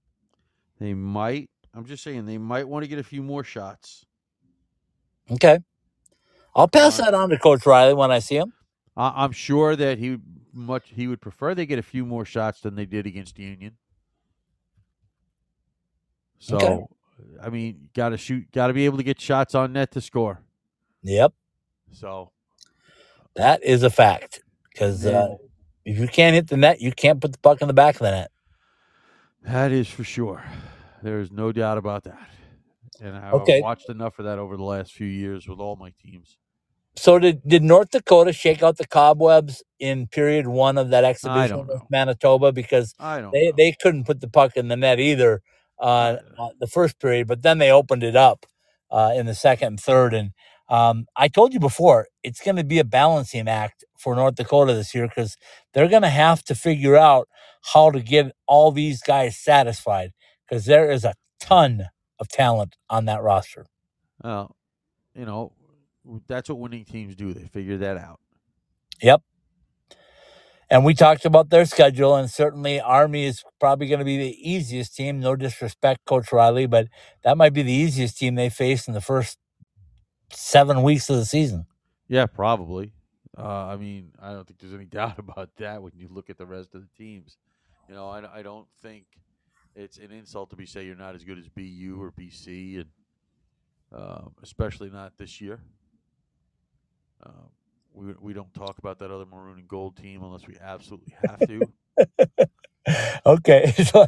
[0.80, 4.06] they might, I'm just saying, they might want to get a few more shots.
[5.30, 5.58] Okay.
[6.58, 8.52] I'll pass Uh, that on to Coach Riley when I see him.
[8.96, 12.24] I, I'm sure that he would much he would prefer they get a few more
[12.26, 13.76] shots than they did against Union.
[16.38, 16.86] So, Okay.
[17.42, 20.00] I mean, got to shoot, got to be able to get shots on net to
[20.00, 20.42] score.
[21.02, 21.32] Yep.
[21.92, 22.32] So,
[23.36, 24.40] That is a fact.
[24.72, 25.36] Because uh,
[25.84, 28.00] if you can't hit the net, you can't put the puck in the back of
[28.00, 28.30] the net.
[29.42, 30.44] that is for sure.
[31.02, 32.28] There is no doubt about that.
[33.00, 33.60] And I've Okay.
[33.60, 36.38] watched enough of that over the last few years with all my teams.
[36.98, 41.66] So did, did North Dakota shake out the cobwebs in period one of that exhibition
[41.66, 41.82] with.
[41.90, 42.52] Manitoba?
[42.52, 42.94] Because
[43.32, 43.52] they, know.
[43.56, 45.40] they couldn't put the puck in the net either
[45.80, 48.46] uh, uh, the first period, but then they opened it up
[48.90, 50.12] uh, in the second and third.
[50.12, 50.32] And
[50.68, 54.74] um, I told you before, it's going to be a balancing act for North Dakota
[54.74, 55.36] this year because
[55.72, 57.28] they're going to have to figure out
[57.72, 60.10] how to get all these guys satisfied
[60.48, 61.86] because there is a ton
[62.18, 63.66] of talent on that roster.
[64.22, 64.56] Well,
[65.14, 65.52] you know,
[66.26, 67.32] that's what winning teams do.
[67.32, 68.20] They figure that out.
[69.02, 69.22] Yep.
[70.70, 74.50] And we talked about their schedule, and certainly Army is probably going to be the
[74.50, 75.18] easiest team.
[75.18, 76.88] No disrespect, Coach Riley, but
[77.24, 79.38] that might be the easiest team they face in the first
[80.30, 81.66] seven weeks of the season.
[82.06, 82.92] Yeah, probably.
[83.36, 86.36] Uh, I mean, I don't think there's any doubt about that when you look at
[86.36, 87.38] the rest of the teams.
[87.88, 89.04] You know, I, I don't think
[89.74, 92.86] it's an insult to be say you're not as good as BU or BC, and
[93.94, 95.60] uh, especially not this year.
[97.24, 97.30] Uh,
[97.92, 101.40] we, we don't talk about that other maroon and gold team unless we absolutely have
[101.46, 102.48] to.
[103.26, 104.06] okay, so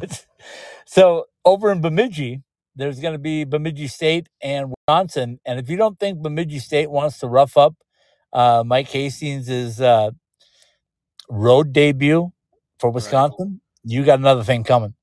[0.85, 2.41] so over in Bemidji,
[2.75, 6.89] there's going to be Bemidji State and Wisconsin, and if you don't think Bemidji State
[6.89, 7.75] wants to rough up
[8.33, 10.11] uh, Mike Hastings' uh,
[11.29, 12.31] road debut
[12.79, 13.91] for Wisconsin, right.
[13.91, 14.93] you got another thing coming.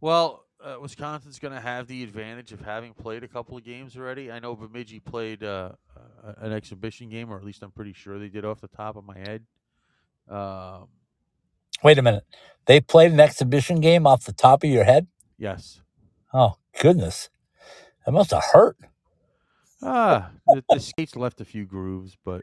[0.00, 3.96] Well, uh, Wisconsin's going to have the advantage of having played a couple of games
[3.96, 4.30] already.
[4.30, 5.72] I know Bemidji played uh,
[6.38, 9.04] an exhibition game, or at least I'm pretty sure they did off the top of
[9.04, 9.44] my head.
[10.28, 10.88] Um,
[11.82, 12.24] Wait a minute.
[12.66, 15.06] They played an exhibition game off the top of your head?
[15.38, 15.80] Yes.
[16.34, 17.30] Oh, goodness.
[18.04, 18.76] That must have hurt.
[19.80, 22.42] Ah, the, the skates left a few grooves, but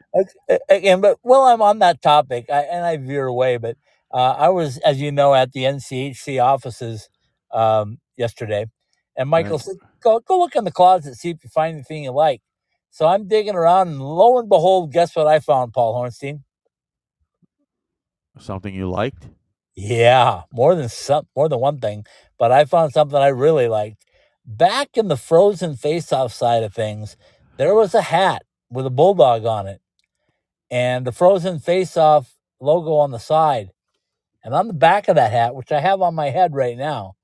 [0.70, 3.76] again, but while I'm on that topic, I, and I veer away, but
[4.10, 7.10] uh, I was, as you know, at the NCHC offices
[7.56, 8.66] um, yesterday.
[9.16, 9.60] And Michael right.
[9.60, 12.42] said, go, go look in the closet, see if you find anything you like.
[12.90, 16.42] So I'm digging around, and lo and behold, guess what I found, Paul Hornstein?
[18.38, 19.28] Something you liked?
[19.74, 22.06] Yeah, more than some, more than one thing.
[22.38, 24.04] But I found something I really liked.
[24.44, 27.16] Back in the frozen face-off side of things,
[27.56, 29.80] there was a hat with a bulldog on it,
[30.70, 33.70] and the frozen face-off logo on the side.
[34.44, 37.15] And on the back of that hat, which I have on my head right now,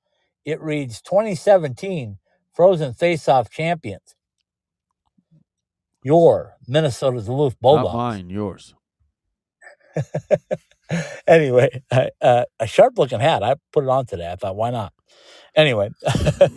[0.45, 2.19] it reads 2017
[2.53, 4.15] Frozen Face-Off Champions.
[6.03, 7.87] Your Minnesota Duluth Bulldogs.
[7.87, 8.75] Not mine, yours.
[11.27, 13.43] anyway, uh, a sharp looking hat.
[13.43, 14.31] I put it on today.
[14.31, 14.93] I thought, why not?
[15.55, 15.91] Anyway,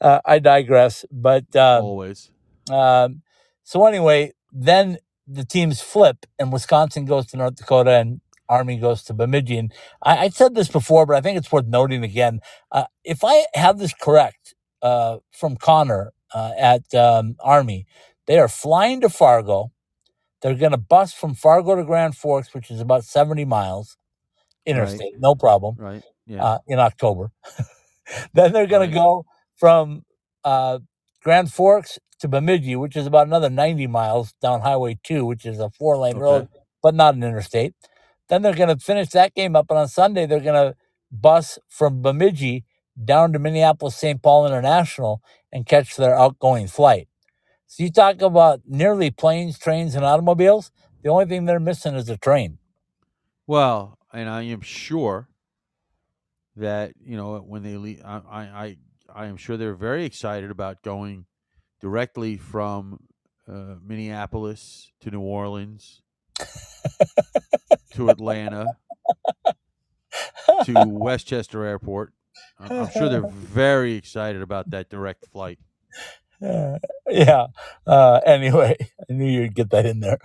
[0.00, 1.04] uh, I digress.
[1.10, 2.30] But um, always.
[2.70, 3.22] Um,
[3.62, 9.02] so anyway, then the teams flip, and Wisconsin goes to North Dakota, and Army goes
[9.04, 9.58] to Bemidji.
[9.58, 12.40] And I, I said this before, but I think it's worth noting again.
[12.70, 17.86] Uh, if I have this correct uh, from Connor uh, at um, Army,
[18.26, 19.72] they are flying to Fargo.
[20.42, 23.96] They're going to bus from Fargo to Grand Forks, which is about 70 miles
[24.66, 25.20] interstate, right.
[25.20, 25.76] no problem.
[25.78, 26.02] Right.
[26.26, 26.44] Yeah.
[26.44, 27.30] Uh, in October.
[28.34, 28.94] then they're going right.
[28.94, 29.24] to go
[29.56, 30.02] from
[30.44, 30.80] uh,
[31.22, 35.60] Grand Forks to Bemidji, which is about another 90 miles down Highway 2, which is
[35.60, 36.22] a four lane okay.
[36.22, 36.48] road,
[36.82, 37.74] but not an interstate.
[38.28, 39.66] Then they're going to finish that game up.
[39.70, 40.76] And on Sunday, they're going to
[41.10, 42.64] bus from Bemidji
[43.02, 44.22] down to Minneapolis St.
[44.22, 47.08] Paul International and catch their outgoing flight.
[47.66, 50.70] So you talk about nearly planes, trains, and automobiles.
[51.02, 52.58] The only thing they're missing is a train.
[53.46, 55.28] Well, and I am sure
[56.56, 58.76] that you know when they leave, I I
[59.14, 61.26] I am sure they're very excited about going
[61.80, 63.00] directly from
[63.48, 66.02] uh, Minneapolis to New Orleans
[67.96, 68.66] to Atlanta
[70.64, 72.12] to Westchester Airport.
[72.58, 75.58] I'm, sure they're very excited about that direct flight.
[76.42, 76.78] Uh,
[77.08, 77.46] yeah.
[77.86, 80.18] Uh, anyway, I knew you'd get that in there.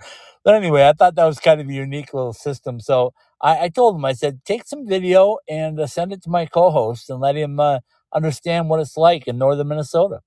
[0.44, 2.80] But anyway, I thought that was kind of a unique little system.
[2.80, 6.30] So I, I told him, I said, take some video and uh, send it to
[6.30, 7.80] my co host and let him uh,
[8.12, 10.20] understand what it's like in northern Minnesota.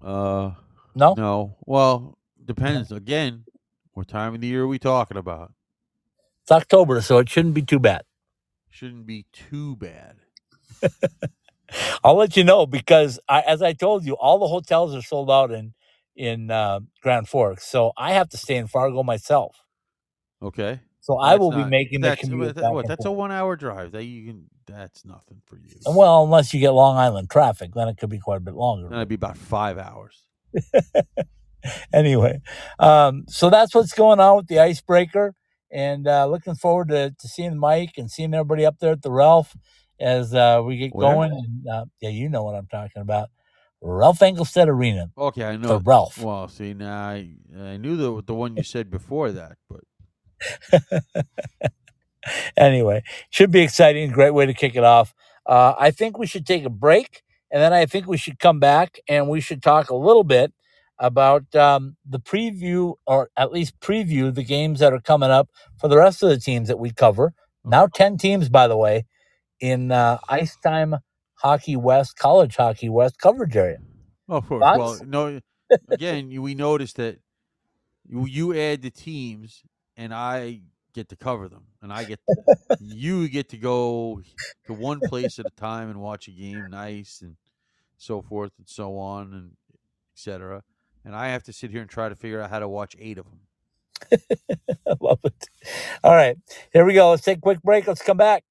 [0.00, 0.52] Uh,
[0.94, 1.14] no?
[1.14, 1.56] No.
[1.66, 2.90] Well, depends.
[2.90, 3.44] Again,
[3.92, 5.52] what time of the year are we talking about?
[6.48, 8.04] It's October, so it shouldn't be too bad.
[8.70, 10.16] Shouldn't be too bad.
[12.02, 15.30] I'll let you know because, I, as I told you, all the hotels are sold
[15.30, 15.74] out in
[16.16, 19.56] in uh, Grand Forks, so I have to stay in Fargo myself.
[20.42, 20.80] Okay.
[21.00, 22.54] So I will not, be making the commute.
[22.54, 23.92] That, what, that's a one-hour drive.
[23.92, 24.44] That you can.
[24.66, 25.74] That's nothing for you.
[25.84, 28.88] Well, unless you get Long Island traffic, then it could be quite a bit longer.
[28.88, 30.24] Then it'd be about five hours.
[31.92, 32.40] anyway,
[32.78, 35.34] um, so that's what's going on with the icebreaker
[35.70, 39.10] and uh, looking forward to, to seeing Mike and seeing everybody up there at the
[39.10, 39.56] Ralph
[40.00, 41.12] as uh, we get Where?
[41.12, 41.32] going.
[41.32, 43.30] And, uh, yeah, you know what I'm talking about.
[43.80, 45.10] Ralph Engelstad Arena.
[45.16, 45.78] Okay, I know.
[45.78, 46.18] The Ralph.
[46.18, 51.04] Well, see, now I, I knew the the one you said before that, but
[52.56, 54.10] anyway, should be exciting.
[54.10, 55.14] Great way to kick it off.
[55.46, 58.58] Uh, I think we should take a break, and then I think we should come
[58.58, 60.52] back and we should talk a little bit
[60.98, 65.88] about um, the preview, or at least preview the games that are coming up for
[65.88, 67.32] the rest of the teams that we cover.
[67.64, 69.06] Now, 10 teams, by the way,
[69.60, 70.96] in uh, Ice Time
[71.34, 73.78] Hockey West, College Hockey West coverage area.
[74.28, 74.62] Oh, of course.
[74.62, 75.00] Thoughts?
[75.00, 75.40] Well, no,
[75.90, 77.18] again, we noticed that
[78.06, 79.62] you, you add the teams,
[79.96, 80.62] and I
[80.94, 82.18] get to cover them, and I get
[82.80, 84.20] you get to go
[84.66, 87.36] to one place at a time and watch a game, nice and
[87.98, 89.50] so forth and so on and
[90.14, 90.62] etc.
[91.08, 93.16] And I have to sit here and try to figure out how to watch eight
[93.16, 93.40] of them.
[94.86, 95.48] I love it.
[96.04, 96.36] All right,
[96.70, 97.08] here we go.
[97.08, 97.86] Let's take a quick break.
[97.86, 98.44] Let's come back.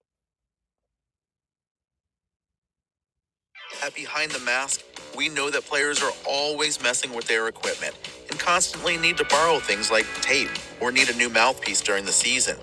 [3.84, 4.82] At Behind the Mask,
[5.16, 7.96] we know that players are always messing with their equipment
[8.32, 10.50] and constantly need to borrow things like tape
[10.82, 12.56] or need a new mouthpiece during the season.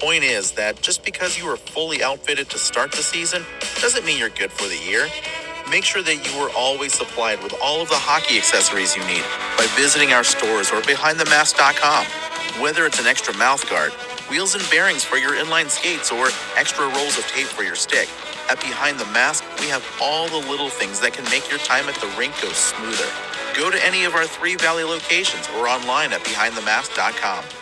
[0.00, 3.44] Point is that just because you are fully outfitted to start the season
[3.82, 5.08] doesn't mean you're good for the year.
[5.72, 9.24] Make sure that you are always supplied with all of the hockey accessories you need
[9.56, 12.04] by visiting our stores or behindthemask.com.
[12.60, 13.92] Whether it's an extra mouth guard,
[14.28, 18.10] wheels and bearings for your inline skates, or extra rolls of tape for your stick,
[18.50, 21.88] at Behind the Mask, we have all the little things that can make your time
[21.88, 23.08] at the rink go smoother.
[23.56, 27.61] Go to any of our three Valley locations or online at behindthemask.com.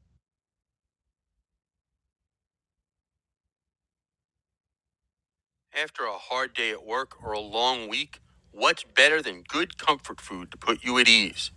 [5.77, 8.19] After a hard day at work or a long week,
[8.51, 11.51] what's better than good comfort food to put you at ease?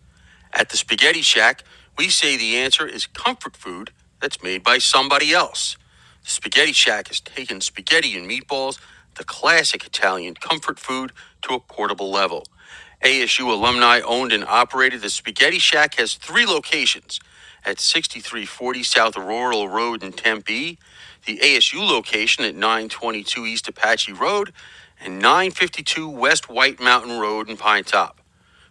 [0.52, 1.64] At the Spaghetti Shack,
[1.98, 5.76] we say the answer is comfort food that's made by somebody else.
[6.24, 8.78] The Spaghetti Shack has taken spaghetti and meatballs,
[9.16, 12.44] the classic Italian comfort food, to a portable level.
[13.04, 17.20] ASU alumni owned and operated, the Spaghetti Shack has three locations
[17.64, 20.78] at 6340 South Rural Road in Tempe,
[21.26, 24.52] the ASU location at 922 East Apache Road,
[25.00, 28.14] and 952 West White Mountain Road in Pinetop.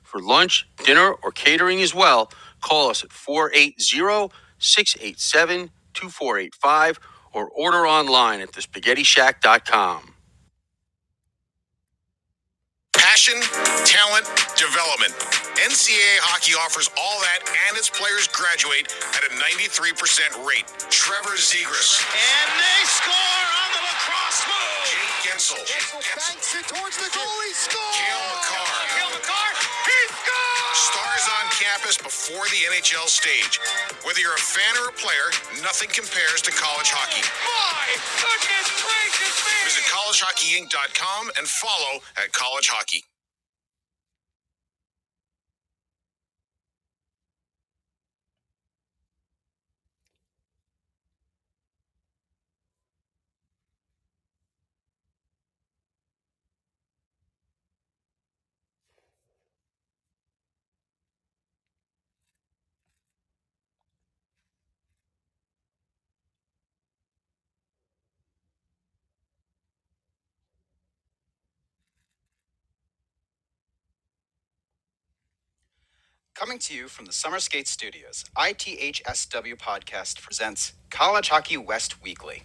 [0.03, 6.99] For lunch, dinner, or catering as well, call us at 480 687 2485
[7.33, 10.12] or order online at thespaghettishack.com.
[13.13, 13.37] Passion,
[13.85, 14.25] talent,
[14.57, 15.13] development.
[15.61, 20.65] NCAA hockey offers all that, and its players graduate at a 93% rate.
[20.89, 22.01] Trevor Zegras.
[22.09, 24.81] And they score on the lacrosse move.
[24.89, 25.61] Jake Guentzel.
[25.61, 27.53] banks it towards the goalie.
[27.53, 27.93] Score!
[27.93, 28.62] Cale Makar.
[30.73, 33.59] Stars on campus before the NHL stage.
[34.03, 35.29] Whether you're a fan or a player,
[35.61, 37.21] nothing compares to college hockey.
[37.21, 37.93] My
[38.41, 39.53] goodness gracious me!
[39.69, 43.05] Visit collegehockeyinc.com and follow at college hockey.
[76.43, 82.43] Coming to you from the Summer Skate Studios, ITHSW Podcast presents College Hockey West Weekly.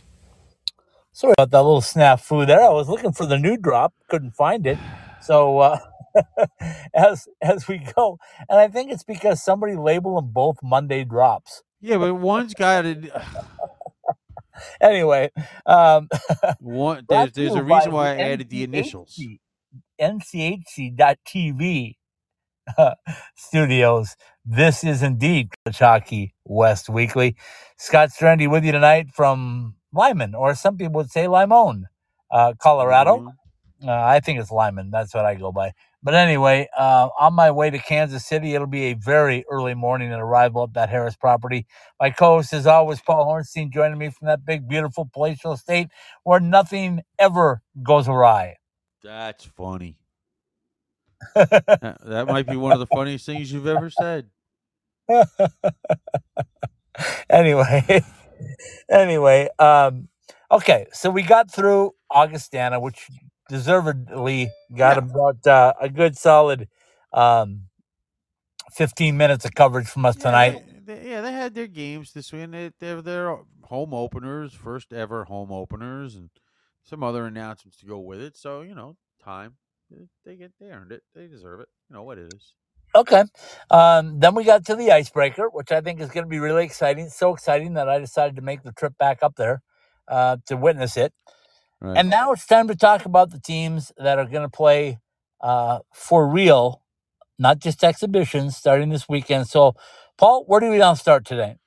[1.11, 2.63] Sorry about that little snafu there.
[2.63, 4.79] I was looking for the new drop, couldn't find it.
[5.21, 5.79] So uh,
[6.95, 11.65] as as we go, and I think it's because somebody labeled them both Monday drops.
[11.81, 13.11] Yeah, but one's got it.
[14.81, 15.31] Anyway,
[15.67, 16.09] um,
[16.61, 19.21] One there's there's a reason why I added the initials.
[20.01, 21.97] NCHC NCHC.TV
[23.37, 24.17] studios.
[24.45, 27.37] This is indeed College Hockey West Weekly.
[27.79, 31.87] Scott Strandy with you tonight from Lyman, or some people would say Limon,
[32.31, 33.25] uh, Colorado.
[33.87, 34.91] Uh, I think it's Lyman.
[34.91, 35.73] That's what I go by.
[36.03, 40.13] But anyway, uh, on my way to Kansas City, it'll be a very early morning
[40.13, 41.67] and arrival at that Harrah's property.
[42.01, 45.89] My co-host is always Paul Hornstein, joining me from that big, beautiful palatial estate
[46.25, 48.57] where nothing ever goes awry.
[49.03, 49.97] That's funny.
[51.35, 54.29] that might be one of the funniest things you've ever said.
[57.31, 58.03] anyway,
[58.91, 60.09] anyway, um,
[60.51, 63.09] okay, so we got through Augustana, which
[63.49, 64.99] deservedly got Yeah.
[64.99, 66.69] about uh, a good solid
[67.13, 67.63] um,
[68.73, 70.63] 15 minutes of coverage from us Yeah, tonight.
[70.85, 75.25] They, yeah, they had their games this week, they, they're their home openers, first ever
[75.25, 76.31] home openers, and
[76.83, 78.37] some other announcements to go with it.
[78.37, 79.57] So you know, time
[80.25, 81.03] they get they earned it.
[81.15, 81.69] They deserve it.
[81.91, 82.55] You know what it is.
[82.95, 83.25] Okay.
[83.71, 86.65] Um, then we got to the icebreaker, which I think is going to be really
[86.65, 87.09] exciting.
[87.11, 89.63] So exciting that I decided to make the trip back up there
[90.09, 91.13] uh, to witness it.
[91.81, 91.99] Right.
[91.99, 94.99] And now it's time to talk about the teams that are going to play
[95.41, 96.83] uh, for real,
[97.39, 99.49] not just exhibitions, starting this weekend.
[99.49, 99.75] So,
[100.19, 101.59] Paul, where do we now start today?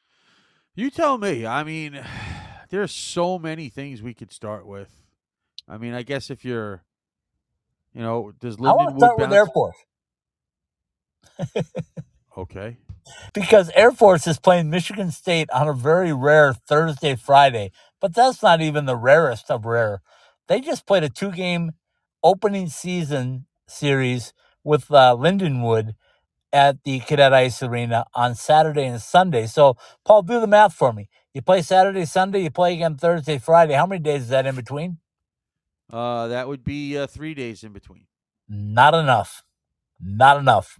[0.75, 1.45] You tell me.
[1.45, 2.01] I mean,
[2.69, 4.91] there's so many things we could start with.
[5.67, 6.83] I mean, I guess if you're,
[7.93, 9.47] you know, does I want to Lindenwood start with Air?
[9.47, 9.77] Force
[12.37, 12.77] Okay.
[13.35, 17.71] because Air Force is playing Michigan State on a very rare Thursday, Friday,
[18.01, 20.01] but that's not even the rarest of rare.
[20.49, 21.73] They just played a two game
[22.23, 24.33] opening season series
[24.65, 25.95] with uh, Lindenwood
[26.53, 29.47] at the Cadet Ice Arena on Saturday and Sunday.
[29.47, 31.09] So, Paul, do the math for me.
[31.33, 33.75] You play Saturday, Sunday, you play again Thursday, Friday.
[33.75, 34.99] How many days is that in between?
[35.91, 38.05] Uh, that would be uh, three days in between.
[38.47, 39.43] Not enough.
[39.99, 40.79] Not enough.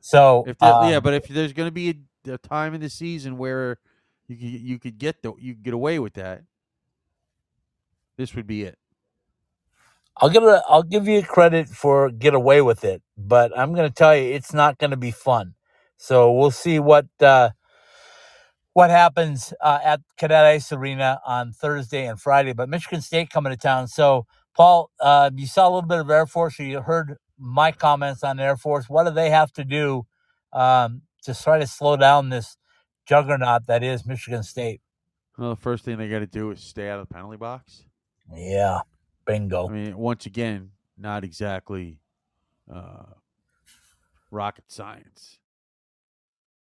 [0.00, 2.80] So, If there, yeah, um, but if there's going to be a, a time in
[2.80, 3.78] the season where
[4.28, 6.42] you could, you could get the you could get away with that,
[8.16, 8.78] this would be it.
[10.18, 10.62] I'll give it.
[10.68, 14.32] I'll give you credit for get away with it, but I'm going to tell you
[14.34, 15.54] it's not going to be fun.
[15.98, 17.50] So we'll see what uh,
[18.76, 22.52] what happens uh, at Cadet Ice Arena on Thursday and Friday.
[22.52, 23.88] But Michigan State coming to town.
[23.88, 26.60] So Paul, uh, you saw a little bit of Air Force.
[26.60, 28.84] Or you heard my comments on Air Force.
[28.86, 30.04] What do they have to do
[30.52, 32.58] um, to try to slow down this
[33.06, 34.82] juggernaut that is Michigan State?
[35.38, 37.84] Well, the first thing they got to do is stay out of the penalty box.
[38.30, 38.80] Yeah,
[39.26, 39.68] bingo.
[39.68, 41.98] I mean, once again, not exactly
[42.70, 43.04] uh,
[44.30, 45.38] rocket science.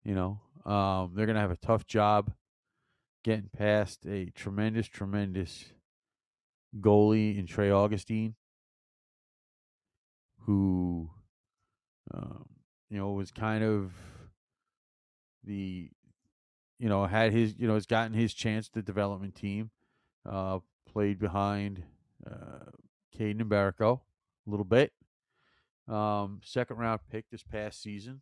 [0.03, 2.31] You know, um, they're going to have a tough job
[3.23, 5.65] getting past a tremendous, tremendous
[6.79, 8.35] goalie in Trey Augustine,
[10.45, 11.09] who,
[12.13, 12.45] um,
[12.89, 13.93] you know, was kind of
[15.43, 15.89] the,
[16.79, 19.71] you know, had his, you know, has gotten his chance to development team,
[20.29, 20.59] uh,
[20.91, 21.83] played behind
[22.29, 22.71] uh,
[23.17, 24.01] Caden and Barrico
[24.45, 24.91] a little bit.
[25.87, 28.21] Um, second round pick this past season.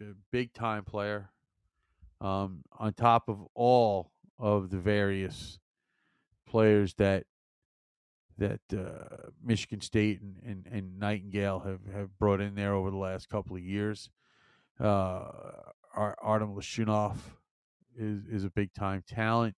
[0.00, 1.30] A big time player.
[2.20, 5.58] Um, on top of all of the various
[6.48, 7.24] players that
[8.38, 12.96] that uh, Michigan State and, and, and Nightingale have, have brought in there over the
[12.96, 14.10] last couple of years.
[14.80, 15.24] Uh,
[15.94, 17.16] Ar- Artyom Levshunov
[17.96, 19.56] is is a big time talent.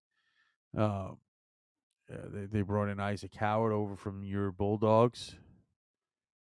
[0.76, 1.18] Um,
[2.12, 5.34] uh, they, they brought in Isaac Howard over from your Bulldogs.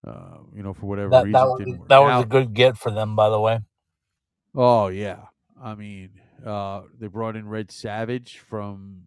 [0.06, 2.92] Uh, you know, for whatever That reason, that was that was a good get for
[2.92, 3.60] them, by the way.
[4.56, 5.26] Oh yeah,
[5.62, 6.10] I mean,
[6.46, 9.04] uh, they brought in Red Savage from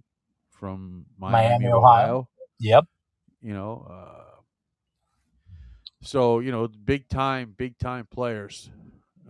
[0.51, 1.79] from Miami, Miami, Ohio.
[1.79, 2.29] Ohio.
[2.61, 2.85] Yep.
[3.43, 4.41] You know, uh,
[6.03, 8.71] so you know, big time, big time players.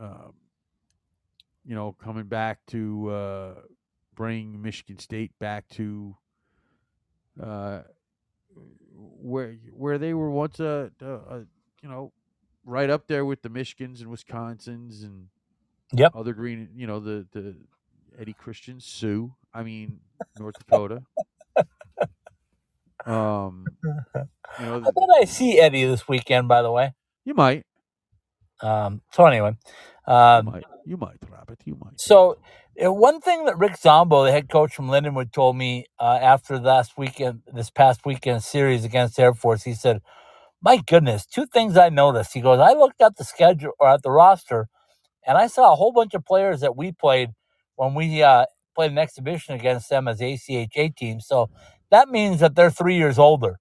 [0.00, 0.34] Um,
[1.64, 3.54] you know, coming back to uh,
[4.14, 6.16] bring Michigan State back to
[7.42, 7.80] uh,
[8.94, 11.38] where where they were once a, a, a
[11.82, 12.12] you know
[12.64, 15.28] right up there with the Michigans and Wisconsins and
[15.94, 16.14] Yep.
[16.14, 17.56] other green you know the the
[18.18, 20.00] Eddie Christian Sioux I mean
[20.36, 21.04] North Dakota
[23.06, 23.72] um
[24.58, 26.94] you know I bet I see Eddie this weekend, by the way.
[27.24, 27.64] you might
[28.62, 29.56] Um, so anyway,
[30.06, 32.38] you um, might you might Robert you might so
[32.84, 36.58] uh, one thing that Rick Zombo, the head coach from Lindenwood, told me uh, after
[36.58, 40.02] last weekend, this past weekend series against Air Force, he said,
[40.62, 44.02] "My goodness, two things I noticed." He goes, "I looked at the schedule or at
[44.02, 44.68] the roster,
[45.26, 47.30] and I saw a whole bunch of players that we played
[47.76, 48.46] when we uh,
[48.76, 51.26] played an exhibition against them as ACHA teams.
[51.26, 51.50] So
[51.90, 53.58] that means that they're three years older."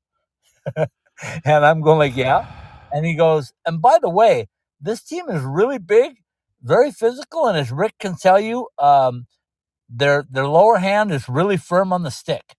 [1.46, 2.46] and I'm going like, "Yeah."
[2.92, 4.50] And he goes, and by the way,
[4.82, 6.18] this team is really big,
[6.64, 9.28] very physical, and as Rick can tell you, um,
[9.90, 12.56] their their lower hand is really firm on the stick.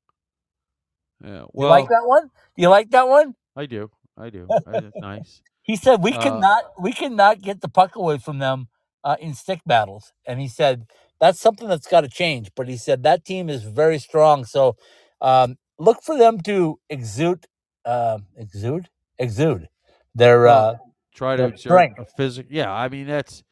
[1.24, 2.30] yeah You well like that one?
[2.57, 3.34] You like that one?
[3.57, 7.68] I do I do I, nice He said we Uh, cannot we cannot get the
[7.68, 8.68] puck away from them
[9.05, 10.86] uh, in stick battles, and he said
[11.20, 12.50] that's something that's got to change.
[12.55, 14.76] But he said that team is very strong, so
[15.20, 17.46] um, look for them to exude,
[17.84, 18.88] um exude,
[19.18, 19.68] exude
[20.14, 20.76] their uh,
[21.14, 21.98] try to exert strength.
[21.98, 22.53] a physical.
[22.53, 23.42] Yeah, I mean that's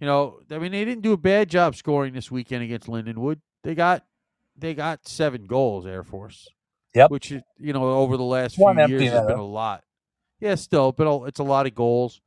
[0.00, 3.40] you know I mean they didn't do a bad job scoring this weekend against Lindenwood.
[3.62, 4.04] They got
[4.56, 6.48] they got seven goals Air Force.
[6.94, 7.10] Yep.
[7.10, 9.84] Which is you know over the last One few years has been a lot.
[10.40, 12.20] Yeah, still, but it's a lot of goals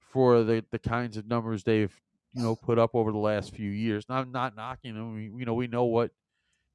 [0.00, 1.94] for the the kinds of numbers they've
[2.34, 4.04] you know put up over the last few years.
[4.08, 5.14] And I'm not knocking them.
[5.14, 6.12] We, you know we know what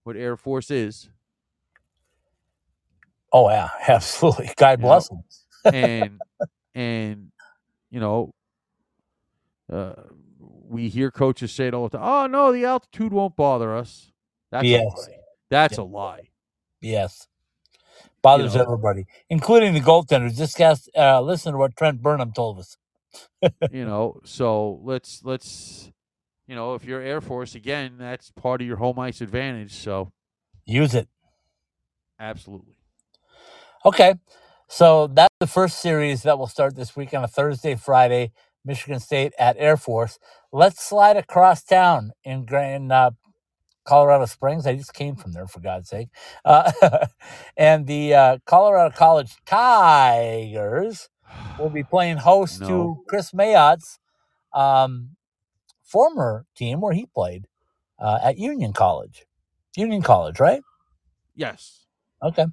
[0.03, 1.09] what Air Force is.
[3.31, 4.51] Oh yeah, absolutely.
[4.57, 5.23] God You bless them.
[5.71, 6.21] and
[6.75, 7.31] and
[7.91, 8.33] you know,
[9.71, 9.93] uh,
[10.39, 12.07] we hear coaches say it all the time.
[12.07, 14.11] Oh no, the altitude won't bother us.
[14.51, 15.17] That's a lie.
[15.51, 15.79] That's Yeah.
[15.79, 16.29] a lie.
[16.81, 17.27] Yes.
[18.21, 18.57] Bothers know.
[18.57, 20.37] everybody, including the goaltenders.
[20.37, 22.77] Just guess, uh, listen to what Trent Burnham told us.
[23.69, 25.91] You know, so let's let's
[26.47, 29.73] you know, if you're Air Force again, that's part of your home ice advantage.
[29.73, 30.11] So
[30.65, 31.07] Use it.
[32.19, 32.75] absolutely.
[33.85, 34.15] Okay.
[34.69, 38.31] So that's the first series that will start this week on a Thursday, Friday,
[38.65, 40.19] Michigan State at Air Force.
[40.51, 43.11] Let's slide across town in, Grand uh,
[43.85, 44.67] Colorado Springs.
[44.67, 46.09] I just came from there, for God's sake.
[46.45, 46.71] Uh,
[47.57, 51.09] and the uh, Colorado College Tigers
[51.59, 52.67] will be playing host No.
[52.67, 53.99] to Kris Mayotte's
[54.53, 55.15] um,
[55.83, 57.47] former team where he played
[57.99, 59.25] uh, at Union College.
[59.75, 60.61] Union College, right?
[61.35, 61.85] Yes.
[62.21, 62.45] Okay.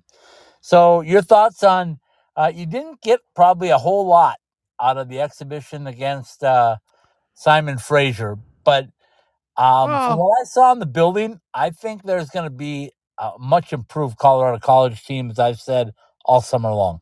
[0.61, 1.99] So your thoughts on
[2.37, 4.39] uh, you didn't get probably a whole lot
[4.81, 6.77] out of the exhibition against uh,
[7.35, 8.85] Simon Fraser, but
[9.57, 13.33] um, from what I saw in the building, I think there's going to be a
[13.39, 15.93] much improved Colorado College team, as I've said
[16.25, 17.01] all summer long.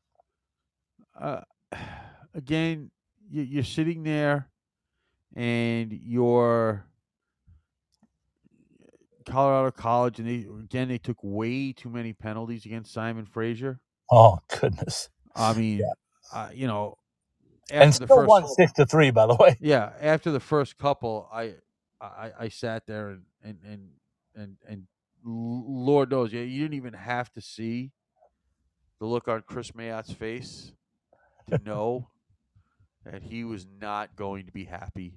[1.20, 1.42] uh,
[2.34, 2.90] again,
[3.30, 4.48] you, you're sitting there,
[5.36, 6.86] and you're
[9.28, 13.80] Colorado College, and they again they took way too many penalties against Simon Fraser.
[14.10, 15.10] Oh goodness!
[15.36, 15.82] I mean,
[16.32, 16.96] uh, you know,
[17.70, 19.56] after and the still first, won six to three, by the way.
[19.60, 21.54] yeah, after the first couple, I,
[22.00, 23.88] I, I sat there and and and
[24.34, 24.86] and and
[25.24, 27.92] Lord knows, yeah, you didn't even have to see
[29.00, 30.72] the look on Kris Mayotte's face
[31.50, 32.08] to know
[33.04, 35.14] that he was not going to be happy.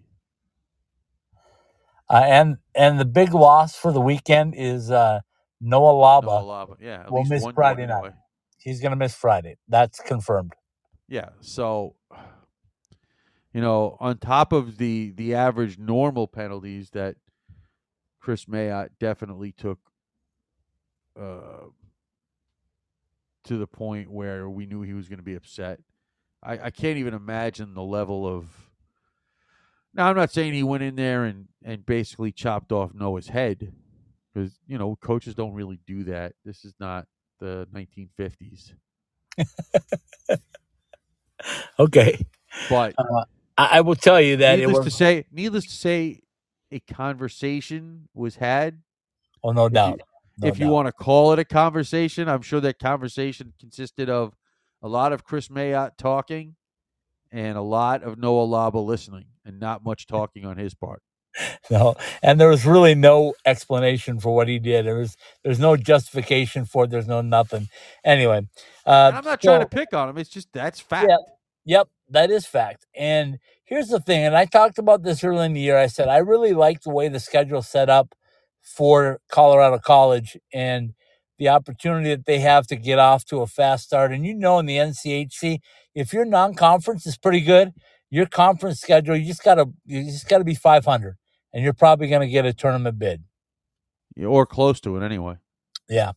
[2.09, 5.21] Uh, and and the big loss for the weekend is uh,
[5.61, 6.23] Noah Laba.
[6.23, 7.97] Noah Laba, yeah, at will least miss one Friday night.
[7.99, 8.15] anyway.
[8.57, 9.57] He's going to miss Friday.
[9.67, 10.53] That's confirmed.
[11.07, 11.95] Yeah, so
[13.53, 17.15] you know, on top of the the average normal penalties that
[18.19, 19.79] Kris Mayotte definitely took
[21.19, 21.65] uh,
[23.45, 25.79] to the point where we knew he was going to be upset.
[26.43, 28.45] I, I can't even imagine the level of.
[29.93, 33.73] Now, I'm not saying he went in there and, and basically chopped off Noah's head
[34.33, 36.33] because, you know, coaches don't really do that.
[36.45, 37.07] This is not
[37.39, 38.73] the 1950s.
[41.79, 42.25] Okay.
[42.69, 43.25] But uh,
[43.57, 44.85] I, I will tell you that it needless was.
[44.85, 46.19] to say, needless to say,
[46.71, 48.81] a conversation was had.
[49.43, 50.01] oh, no you- doubt.
[50.37, 50.71] No if you doubt.
[50.73, 54.33] want to call it a conversation, I'm sure that conversation consisted of
[54.81, 56.55] a lot of Kris Mayotte talking
[57.31, 61.01] and a lot of Noah Laba listening and not much talking on his part.
[61.69, 64.85] No, and there was really no explanation for what he did.
[64.85, 66.89] There was there's no justification for it.
[66.89, 67.69] There's no nothing.
[68.03, 68.47] Anyway,
[68.85, 70.17] uh, I'm not trying to pick on him.
[70.17, 71.07] It's just that's fact.
[71.09, 71.17] Yeah.
[71.63, 72.85] Yep, that is fact.
[72.95, 75.77] And here's the thing, and I talked about this early in the year.
[75.77, 78.13] I said I really like the way the schedule set up
[78.61, 80.93] for Colorado College and
[81.41, 84.11] the opportunity that they have to get off to a fast start.
[84.11, 85.57] And you know, in the NCHC,
[85.95, 87.73] if your non-conference is pretty good,
[88.11, 91.17] your conference schedule you just gotta you just gotta be 500,
[91.51, 93.23] and you're probably gonna get a tournament bid.
[94.23, 95.37] Or close to it anyway.
[95.89, 96.11] Yeah.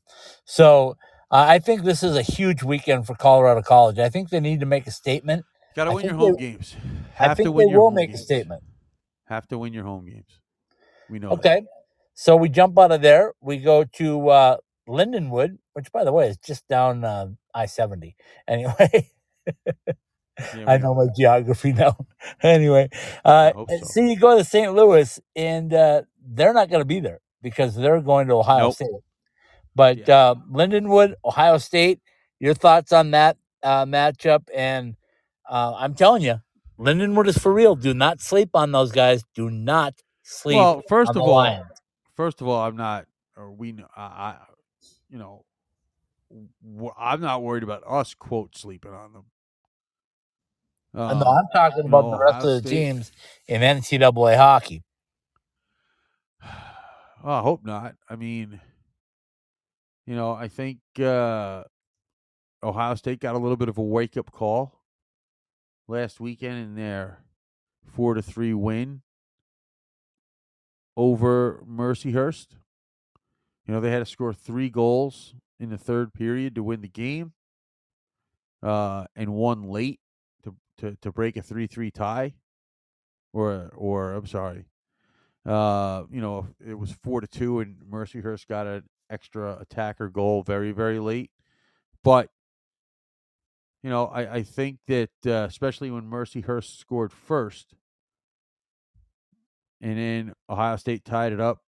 [0.44, 0.98] So
[1.30, 3.98] uh, I think this is a huge weekend for Colorado College.
[3.98, 5.46] I think they need to make a statement.
[5.74, 6.76] Got to win your home they- games.
[7.18, 8.62] I think to win they will make a statement.
[9.24, 10.38] Have to win your home games.
[11.08, 11.30] We know.
[11.30, 11.36] that.
[11.36, 11.62] Okay.
[12.12, 13.32] So we jump out of there.
[13.40, 14.56] We go to uh,
[14.88, 18.16] Lindenwood, which, by the way, is just down uh, I 70.
[18.48, 19.10] Anyway,
[20.52, 21.96] Yeah, I know my geography now.
[22.42, 22.90] anyway,
[23.24, 23.86] uh, so.
[23.86, 24.74] see, you go to St.
[24.74, 28.70] Louis, and uh, they're not going to be there because they're going to Ohio Nope.
[28.70, 28.90] State.
[29.74, 30.10] But Yeah.
[30.10, 32.00] uh, Lindenwood, Ohio State,
[32.40, 34.44] your thoughts on that uh, matchup?
[34.54, 34.96] And
[35.48, 36.40] uh, I'm telling you,
[36.78, 37.76] Lindenwood is for real.
[37.76, 39.24] Do not sleep on those guys.
[39.34, 41.66] Do not sleep Well, first on of the all, Lions.
[42.16, 43.06] first of all, I'm not,
[43.36, 44.36] or we, I
[45.08, 45.44] you know,
[46.98, 49.24] I'm not worried about us quote sleeping on them.
[50.96, 53.12] Uh, Um, no, I'm talking about know, the rest Ohio of the State- teams
[53.48, 54.82] in NCAA hockey.
[56.42, 57.94] I hope not.
[58.08, 58.60] I mean,
[60.06, 61.64] you know, I think uh,
[62.62, 64.80] Ohio State got a little bit of a wake up call
[65.88, 67.20] last weekend in their
[67.86, 69.02] four to three win
[70.96, 72.48] over Mercyhurst.
[73.66, 76.88] You know, they had to score three goals in the third period to win the
[76.88, 77.32] game,
[78.62, 80.00] uh, and one late
[80.42, 82.34] to, to, to break a three three tie,
[83.32, 84.66] or or I'm sorry,
[85.46, 90.42] uh, you know, it was four to two, and Mercyhurst got an extra attacker goal
[90.42, 91.30] very, very late.
[92.02, 92.30] But
[93.82, 97.74] you know, I, I think that uh, especially when Mercyhurst scored first,
[99.80, 101.60] and then Ohio State tied it up,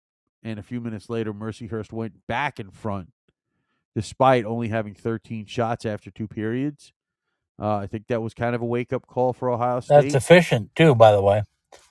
[0.44, 3.10] and a few minutes later, Mercyhurst went back in front,
[3.96, 6.92] despite only having 13 shots after two periods.
[7.60, 10.12] Uh, I think that was kind of a wake up call for Ohio State.
[10.12, 11.42] That's efficient too, by the way.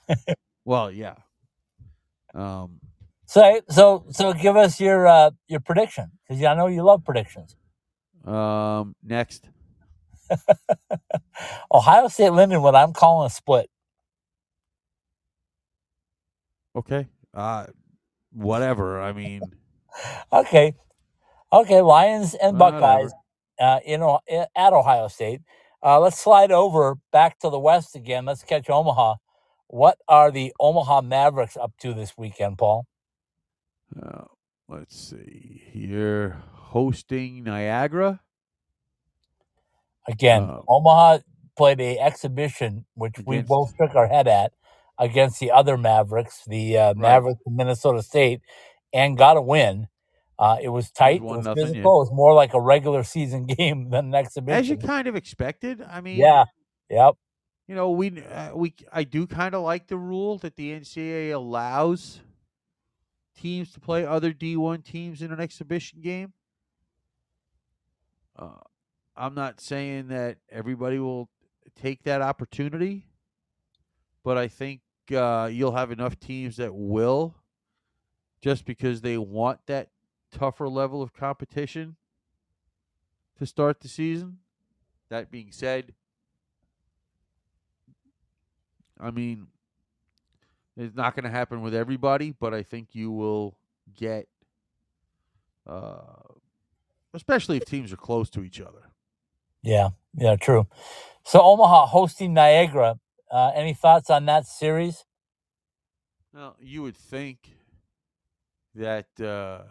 [0.64, 1.16] well, yeah.
[2.34, 2.80] Um,
[3.26, 7.56] So so so give us your uh your prediction because I know you love predictions.
[8.24, 9.50] um, next,
[11.72, 13.70] Ohio State Linden, what I'm calling a split.
[16.76, 17.66] okay, uh,
[18.34, 19.00] whatever.
[19.02, 19.52] I mean,
[20.32, 20.74] Okay.
[21.52, 22.58] Okay, Lions and Whatever.
[22.58, 23.14] Buckeyes
[23.60, 25.42] uh in O- at Ohio State.
[25.82, 28.26] Uh let's slide over back to the west again.
[28.26, 29.16] Let's catch Omaha.
[29.68, 32.86] What are the Omaha Mavericks up to this weekend, Paul?
[34.02, 34.24] uh,
[34.68, 38.20] let's see here, hosting Niagara.
[40.08, 41.18] Again, Uh, Omaha
[41.56, 44.52] played a exhibition which we both shook our head at
[44.98, 48.40] against the other Mavericks, the uh, Mavericks from Minnesota State,
[48.92, 49.88] and got a win.
[50.38, 51.16] Uh, it was tight.
[51.16, 51.80] It was nothing, yeah.
[51.80, 54.58] It was more like a regular season game than an exhibition.
[54.58, 55.82] As you kind of expected.
[55.82, 56.44] I mean, yeah.
[56.90, 57.14] Yep.
[57.66, 61.32] you know, we uh, we I do kind of like the rule that the NCAA
[61.32, 62.20] allows
[63.36, 66.32] teams to play other D1 teams in an exhibition game.
[68.36, 68.58] Uh,
[69.16, 71.28] I'm not saying that everybody will
[71.80, 73.06] take that opportunity,
[74.24, 74.80] but I think
[75.12, 77.34] uh, you'll have enough teams that will,
[78.40, 79.90] just because they want that
[80.30, 81.96] tougher level of competition
[83.38, 84.38] to start the season.
[85.10, 85.92] That being said,
[89.00, 89.48] I mean,
[90.76, 93.56] it's not going to happen with everybody, but I think you will
[93.94, 94.28] get,
[95.66, 95.98] uh,
[97.12, 98.90] especially if teams are close to each other.
[99.62, 99.90] Yeah.
[100.16, 100.36] Yeah.
[100.36, 100.66] True.
[101.24, 102.98] So Omaha hosting Niagara.
[103.34, 105.04] Uh, any thoughts on that series?
[106.32, 107.50] Well, you would think
[108.76, 109.62] that uh,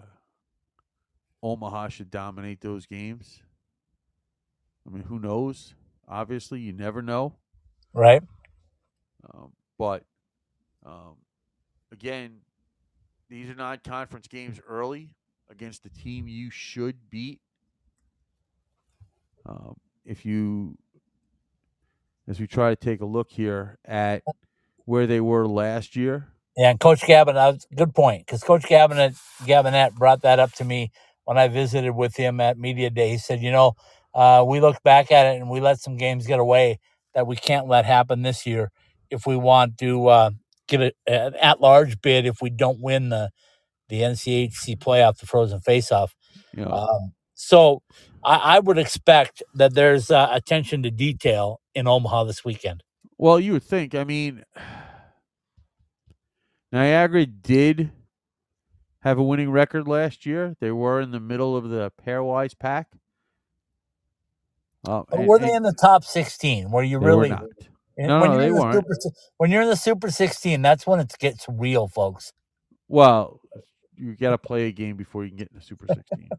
[1.41, 3.39] Omaha should dominate those games.
[4.85, 5.75] I mean, who knows?
[6.09, 7.35] Obviously, you never know.
[7.93, 8.21] Right.
[9.33, 10.03] Um, but
[10.85, 11.15] um,
[11.93, 12.39] again,
[13.29, 15.11] these are not conference games early
[15.49, 17.39] against the team you should beat.
[19.45, 20.77] Um, if you,
[22.27, 24.23] as we try to take a look here at
[24.85, 29.17] where they were last year, Yeah, and Coach that's a good point because Coach Gabinet
[29.43, 30.91] Gabinet brought that up to me
[31.25, 33.09] when I visited with him at Media Day.
[33.11, 33.73] He said, you know,
[34.13, 36.79] uh, we look back at it and we let some games get away
[37.15, 38.71] that we can't let happen this year
[39.09, 40.29] if we want to uh,
[40.67, 43.29] get a, an at-large bid if we don't win the
[43.89, 46.09] the NCHC playoff, the Frozen Faceoff.
[46.65, 47.83] know, Um, so
[48.23, 52.83] I, I would expect that there's uh, attention to detail in Omaha this weekend.
[53.17, 53.95] Well, you would think.
[53.95, 54.43] I mean,
[56.71, 57.91] Niagara did
[59.01, 60.55] have a winning record last year.
[60.59, 62.87] They were in the middle of the pairwise pack.
[64.87, 66.71] Uh, and- were they in the top 16?
[66.71, 67.47] Were you really were.
[67.97, 68.85] No, when no, you're they in the weren't.
[69.01, 72.33] Super, when you're in the Super 16, that's when it gets real, folks.
[72.87, 73.39] Well,
[73.95, 76.29] you got to play a game before you can get in the Super 16.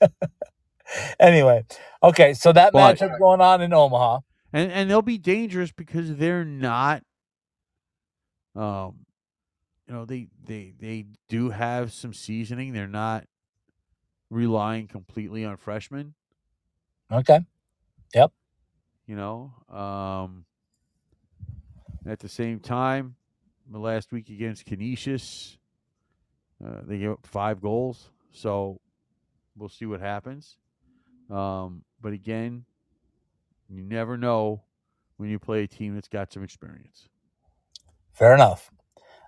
[1.20, 1.64] Anyway,
[2.02, 4.20] okay, so that But- matchup going on in Omaha.
[4.52, 7.02] and and they'll be dangerous because they're not
[8.54, 9.04] um
[9.86, 12.72] you know they they they do have some seasoning.
[12.72, 13.24] They're not
[14.30, 16.14] relying completely on freshmen.
[17.10, 17.40] Okay,
[18.14, 18.32] Yep.
[19.06, 20.44] you know um
[22.06, 23.16] at the same time
[23.70, 25.58] the last week against Canisius
[26.64, 28.10] uh, they gave up five goals.
[28.32, 28.80] So
[29.56, 30.56] we'll see what happens
[31.30, 32.64] um but again
[33.68, 34.62] you never know
[35.16, 37.08] when you play a team that's got some experience
[38.12, 38.70] fair enough.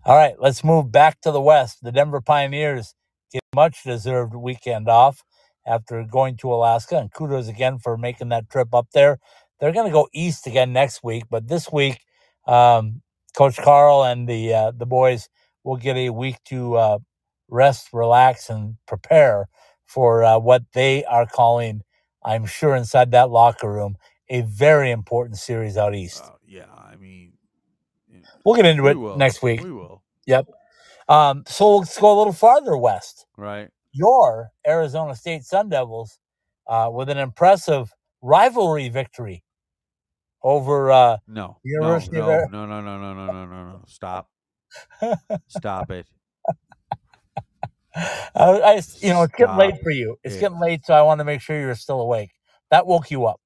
[0.04, 1.78] All right, let's move back to the West.
[1.82, 2.94] The Denver Pioneers
[3.32, 5.22] get much deserved weekend off
[5.66, 9.18] after going to Alaska, and kudos again for making that trip up there.
[9.60, 12.00] They're going to go east again next week, but this week,
[12.46, 13.02] um,
[13.36, 15.28] Coach Carl and the uh, the boys
[15.64, 16.98] will get a week to uh,
[17.48, 19.48] rest, relax, and prepare
[19.84, 21.82] for uh, what they are calling,
[22.28, 23.96] I'm sure, inside that locker room,
[24.28, 26.22] a very important series out east.
[26.22, 27.32] Uh, yeah, I mean,
[28.06, 29.16] yeah, We'll get into we it will.
[29.16, 29.62] next week.
[29.62, 30.02] We will,
[31.08, 33.24] Um, so let's go a little farther west.
[33.38, 33.70] right?
[33.92, 36.18] Your Arizona State Sun Devils,
[36.66, 39.42] uh, with an impressive rivalry victory
[40.42, 40.92] over.
[40.92, 43.84] Uh, No, no, University of no, no, no, no, no, no, no, no, no.
[43.86, 44.28] Stop,
[45.48, 46.06] stop it.
[48.34, 50.16] I, I- you know, it's getting Stop late for you.
[50.22, 50.40] It's it.
[50.40, 52.30] getting late, so I want to make sure you're still awake.
[52.70, 53.40] That woke you up.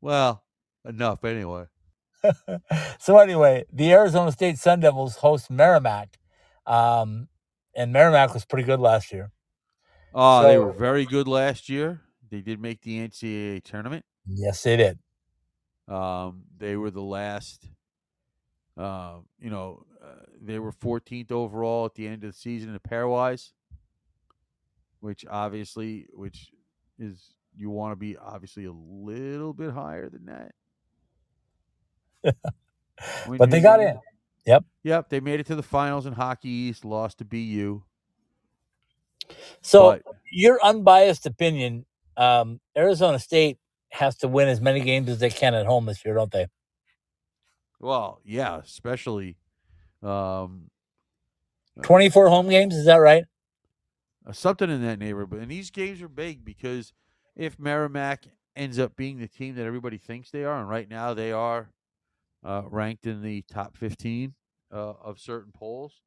[0.00, 0.42] Well,
[0.84, 1.64] enough anyway.
[2.98, 6.18] so anyway, the Arizona State Sun Devils host Merrimack,
[6.66, 7.28] um,
[7.74, 9.30] and Merrimack was pretty good last year.
[10.14, 12.00] Uh, they were very good last year.
[12.30, 14.04] They did make the NCAA tournament.
[14.26, 14.98] Yes, they did.
[15.88, 17.68] Um, they were the last.
[18.76, 19.84] Uh, you know,
[20.40, 23.52] they were 14th overall at the end of the season in pairwise,
[25.00, 26.50] which obviously, which
[26.98, 30.52] is you want to be obviously a little bit higher than that.
[33.38, 33.98] But they got in.
[34.46, 34.64] Yep.
[34.84, 37.82] Yep, they made it to the finals in Hockey East, lost to BU.
[39.60, 40.02] So, but
[40.32, 41.84] your unbiased opinion,
[42.16, 43.58] um, Arizona State
[43.90, 46.46] has to win as many games as they can at home this year, don't they?
[47.80, 49.36] well, yeah, especially
[50.02, 50.70] um,
[51.82, 53.24] 24 home games, is that right?
[54.26, 55.40] uh, something in that neighborhood.
[55.40, 56.92] And these games are big because
[57.36, 58.24] if Merrimack
[58.54, 61.70] ends up being the team that everybody thinks they are, and right now they are
[62.44, 64.34] uh, ranked in the top 15
[64.72, 66.00] uh, of certain polls.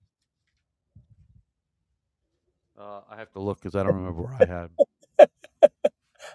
[2.80, 4.70] Uh, I have to look because I don't remember where I had.
[4.70, 5.30] 'em.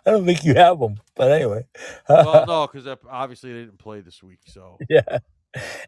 [0.07, 1.67] I don't think you have them, but anyway.
[2.09, 4.41] well, no, because obviously they didn't play this week.
[4.47, 5.19] So yeah.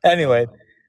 [0.02, 0.46] Anyway,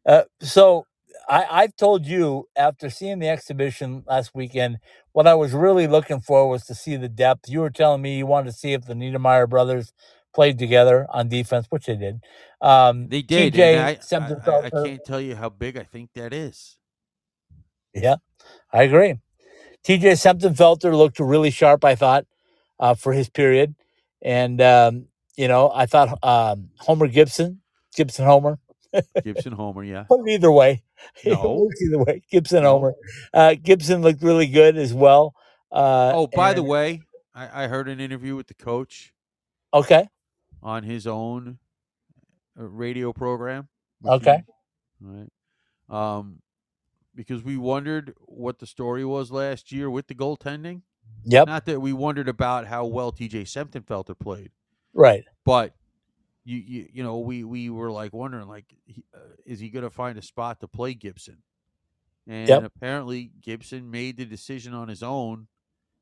[0.07, 0.85] uh, so
[1.29, 4.79] I, I've told you after seeing the exhibition last weekend,
[5.11, 7.49] what I was really looking for was to see the depth.
[7.49, 9.93] You were telling me you wanted to see if the Niedermayer brothers
[10.33, 12.21] played together on defense, which they did.
[12.61, 13.53] Um, they did.
[13.53, 16.77] TJ I, I, I, I can't tell you how big I think that is.
[17.93, 18.17] Yeah,
[18.71, 19.15] I agree.
[19.85, 22.25] TJ Semptimphelter looked really sharp, I thought,
[22.79, 23.75] uh, for his period.
[24.21, 27.61] And, um, you know, I thought um, Homer Gibson,
[27.95, 28.59] Gibson Homer,
[29.23, 30.03] Gibson Homer, yeah.
[30.03, 30.83] put it either way.
[31.25, 31.69] No.
[31.85, 32.23] either way.
[32.31, 32.63] Gibson.
[32.63, 32.93] Homer.
[33.33, 35.35] Uh, Gibson looked really good as well.
[35.71, 37.01] Uh, Oh, by the way,
[37.35, 39.13] I, I heard an interview with the coach
[39.73, 40.07] Okay.
[40.63, 41.59] on his own
[42.59, 43.67] uh, radio program.
[44.05, 44.43] Okay.
[45.05, 45.27] All
[45.89, 46.17] right.
[46.17, 46.39] Um,
[47.15, 50.81] because we wondered what the story was last year with the goaltending.
[51.25, 51.47] Yep.
[51.47, 54.51] Not that we wondered about how well TJ Semptimphelter played,
[54.93, 55.23] Right.
[55.45, 55.73] but
[56.47, 59.85] you you, you know we we were like wondering like he- uh, is he going
[59.85, 61.39] to find a spot to play Gibson?
[62.27, 62.65] And Yep.
[62.65, 65.47] apparently Gibson made the decision on his own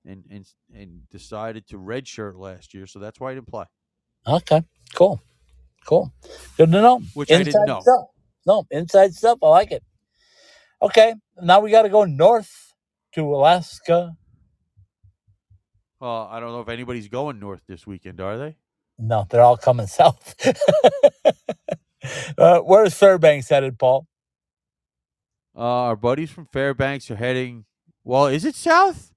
[0.06, 3.66] and and and decided to redshirt last year, so that's why he didn't play.
[4.28, 4.64] Okay.
[4.96, 5.22] Cool.
[5.86, 6.14] Cool.
[6.58, 7.02] Good to know.
[7.14, 7.88] Which I didn't know.
[7.88, 8.06] Stuff.
[8.48, 9.40] No, inside stuff.
[9.44, 9.84] I like it.
[10.82, 11.16] Okay.
[11.42, 12.74] Now we got to go north
[13.14, 14.16] to Alaska.
[16.02, 18.58] Uh, I don't know if anybody's going north this weekend, are they?
[18.98, 20.36] No, they're all coming south.
[22.38, 24.08] uh, where's Fairbanks headed, Paul?
[25.56, 27.66] Uh, our buddies from Fairbanks are heading.
[28.04, 29.12] Well, is it south?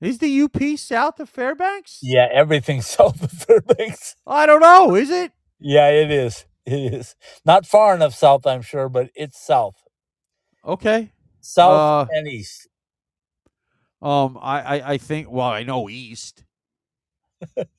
[0.00, 1.98] Is the UP south of Fairbanks?
[2.02, 4.16] Yeah, everything's south of Fairbanks.
[4.26, 4.94] I don't know.
[4.94, 5.32] Is it?
[5.60, 6.44] Yeah, it is.
[6.66, 7.14] It is.
[7.44, 9.76] Not far enough south, I'm sure, but it's south.
[10.64, 11.12] Okay.
[11.40, 12.68] South Uh, and east.
[14.02, 15.30] Um, I, I, I think.
[15.30, 16.44] Well, I know east.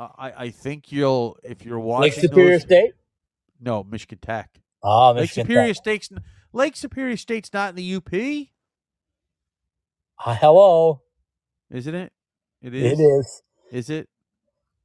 [0.00, 2.02] uh, I, I think you'll if you're watching.
[2.10, 2.92] Lake Superior those- State?
[3.60, 4.48] No, Michigan Tech.
[4.82, 5.76] Oh, Lake Superior Tech.
[5.76, 6.08] State's
[6.52, 8.48] Lake Superior State's not in the UP,
[10.18, 11.02] Ah, hello.
[11.70, 12.12] isn't it?
[12.62, 12.98] It is.
[12.98, 13.42] It is.
[13.72, 14.08] Is it?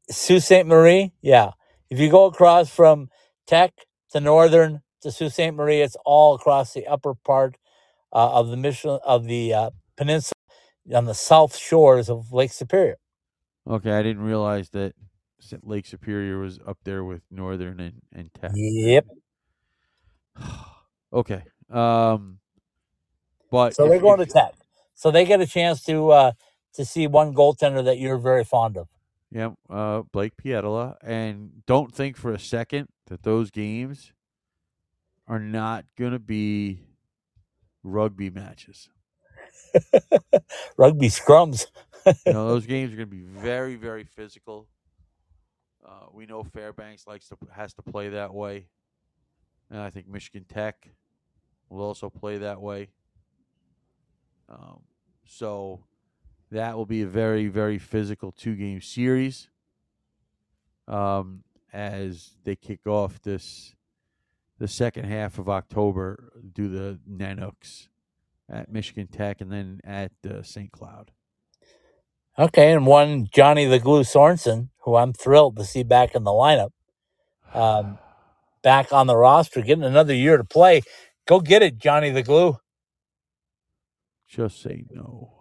[0.10, 0.66] Sault Ste.
[0.66, 1.14] Marie?
[1.22, 1.52] Yeah.
[1.90, 3.10] If you go across from
[3.48, 3.74] Tech
[4.12, 5.52] to Northern to Sault Ste.
[5.54, 7.58] Marie, it's all across the upper part
[8.14, 10.34] uh, of the Michelin, of the uh, peninsula
[10.94, 12.98] on the south shores of Lake Superior.
[13.68, 14.94] Okay, I didn't realize that
[15.64, 18.52] Lake Superior was up there with Northern and and Tech.
[18.54, 19.08] Yep.
[21.14, 21.44] okay.
[21.70, 22.40] Um,
[23.50, 24.54] but So they're going to Tech.
[24.94, 26.32] So they get a chance to uh,
[26.74, 28.88] to see one goaltender that you're very fond of.
[29.32, 34.14] Yeah, uh, Blake Pietila, and don't think for a second that those games
[35.28, 36.84] are not going to be
[37.84, 38.90] rugby matches.
[40.78, 41.66] Rugby scrums.
[42.26, 44.68] You know, those games are going to be very, very physical.
[45.84, 48.68] Uh, we know Fairbanks likes to has to play that way,
[49.70, 50.90] and I think Michigan Tech
[51.70, 52.90] will also play that way.
[54.50, 54.82] Um,
[55.26, 55.84] so
[56.52, 59.50] that will be a very, very physical two game series.
[60.88, 61.44] Um,
[61.74, 63.74] as they kick off this
[64.60, 67.88] the second half of October, do the Nanooks
[68.48, 70.72] at Michigan Tech and then at uh, St.
[70.72, 71.12] Cloud.
[72.40, 76.32] Okay, and one Johnny the Glue Sorensen, who I'm thrilled to see back in the
[76.32, 76.72] lineup,
[77.54, 78.00] um,
[78.64, 80.84] back on the roster, getting another year to play.
[81.28, 82.58] Go get it, Johnny the Glue.
[84.28, 85.34] Just say no.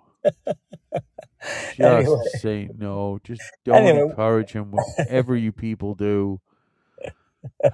[1.70, 2.22] Just Anyway.
[2.22, 3.20] say no.
[3.24, 3.96] Just don't Anyway.
[3.96, 4.70] encourage him.
[4.72, 6.40] Whatever you people do.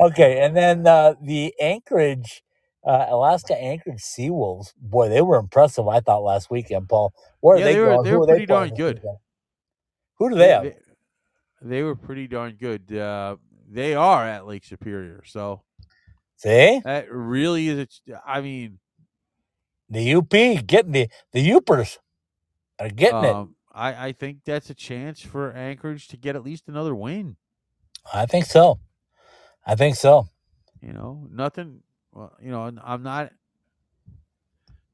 [0.00, 2.42] Okay, and then uh, the Anchorage,
[2.84, 4.72] uh, Alaska Anchorage Seawolves.
[4.76, 5.86] Boy, they were impressive.
[5.88, 7.12] I thought last weekend, Paul.
[7.40, 8.04] Where are Yeah, they, they were- going?
[8.04, 9.02] they were are pretty darn good.
[10.18, 10.62] Who do they have?
[10.64, 10.76] They,
[11.62, 12.92] they were pretty darn good.
[12.92, 13.36] Uh,
[13.70, 15.62] they are at Lake Superior, so
[16.36, 18.00] See that really is.
[18.10, 18.78] A, I mean,
[19.88, 20.30] the UP
[20.66, 21.98] getting the the Upers
[22.78, 23.30] are getting it.
[23.34, 27.36] um, I I think that's a chance for Anchorage to get at least another win.
[28.12, 28.80] I think so.
[29.66, 30.28] I think so.
[30.80, 31.82] You know, nothing.
[32.12, 33.32] Well, you know, I'm not.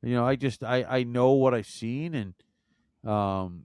[0.03, 2.35] You know, I just I I know what I've seen, and
[3.11, 3.65] um,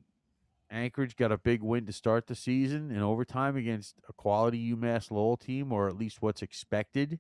[0.72, 5.12] Anchorage got a big win to start the season in overtime against a quality UMass
[5.12, 7.20] Lowell team, or at least what's expected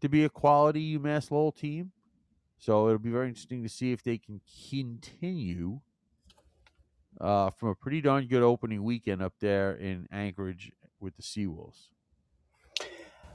[0.00, 1.92] to be a quality UMass Lowell team.
[2.58, 4.40] So it'll be very interesting to see if they can
[4.70, 5.80] continue
[7.20, 11.88] uh, from a pretty darn good opening weekend up there in Anchorage with the Seawolves.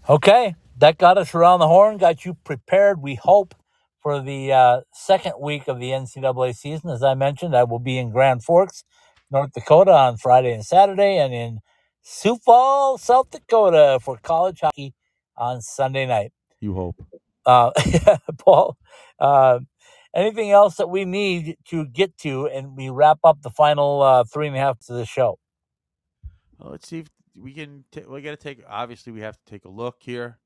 [0.10, 3.02] Okay, that got us around the horn, got you prepared.
[3.02, 3.54] We hope
[4.02, 6.90] for the uh, second week of the NCAA season.
[6.90, 8.84] As I mentioned, I will be in Grand Forks,
[9.30, 11.60] North Dakota on Friday and Saturday, and in
[12.02, 14.96] Sioux Falls, South Dakota for college hockey
[15.38, 16.34] on Sunday night.
[16.60, 17.06] You hope.
[17.46, 17.72] Uh,
[18.40, 18.78] Paul,
[19.20, 19.60] uh,
[20.16, 24.24] anything else that we need to get to, and we wrap up the final uh,
[24.24, 25.38] three and a half to the show?
[26.60, 27.86] Well, let's see if we can.
[27.92, 28.64] ta- we got to take.
[28.68, 30.40] Obviously, we have to take a look here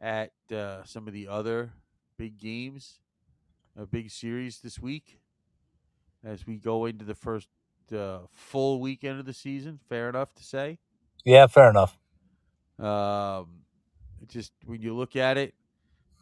[0.00, 1.72] at uh, some of the other
[2.18, 3.00] big games,
[3.78, 5.18] a big series this week,
[6.24, 7.48] as we go into the first
[7.94, 9.78] uh, full weekend of the season.
[9.88, 10.78] Fair enough to say.
[11.24, 11.98] Yeah, fair enough.
[12.78, 13.62] Um,
[14.28, 15.54] just when you look at it,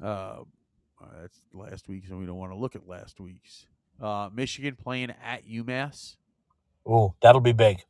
[0.02, 0.42] uh,
[1.00, 3.66] uh, that's last week, so we don't want to look at last week's.
[4.00, 6.16] Uh, Michigan playing at UMass.
[6.86, 7.82] Oh, that'll be big.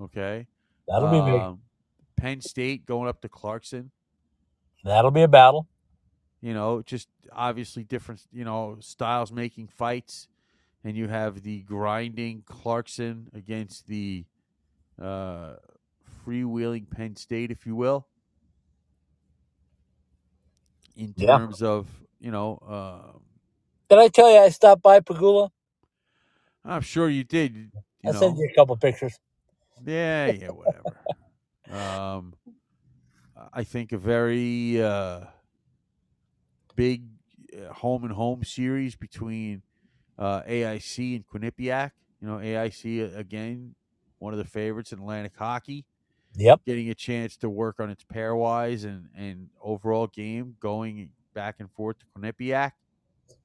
[0.00, 0.46] Okay.
[0.88, 1.46] That'll be big.
[1.46, 1.62] Um,
[2.16, 3.92] Penn State going up to Clarkson.
[4.84, 5.68] That'll be a battle.
[6.42, 10.28] you know, just obviously different, you know, styles making fights.
[10.84, 14.24] And you have the grinding Clarkson against the
[15.02, 15.54] uh,
[16.26, 18.06] freewheeling Penn State, if you will,
[20.96, 21.38] in Yeah.
[21.38, 21.88] terms of,
[22.20, 23.18] you know, uh,
[23.90, 25.50] Did I tell you I stopped by Pegula?
[26.64, 27.72] I'm sure you did.
[28.02, 29.18] You I know, sent you a couple pictures.
[29.84, 30.98] Yeah, yeah, whatever.
[31.70, 32.34] um,
[33.52, 35.20] I think a very uh,
[36.76, 37.04] big
[37.56, 39.62] uh, home and home series between
[40.18, 41.92] uh, AIC and Quinnipiac.
[42.20, 43.74] You know, AIC uh, again,
[44.18, 45.84] one of the favorites in Atlantic hockey,
[46.34, 46.60] Yep.
[46.66, 51.70] getting a chance to work on its pairwise and and overall game, going back and
[51.72, 52.72] forth to Quinnipiac.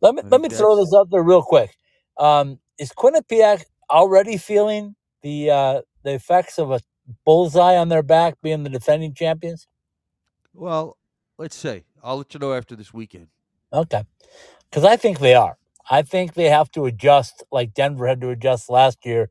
[0.02, 1.76] Let me let me throw this out there real quick.
[2.18, 6.80] Um, is Quinnipiac already feeling the uh, the effects of a
[7.26, 9.68] bullseye on their back, being the defending champions?
[10.54, 10.98] Well,
[11.38, 11.84] let's see.
[12.04, 13.28] I'll let you know after this weekend.
[13.72, 14.04] Okay,
[14.70, 15.58] because I think they are.
[15.90, 19.30] I think they have to adjust, like Denver had to adjust last year,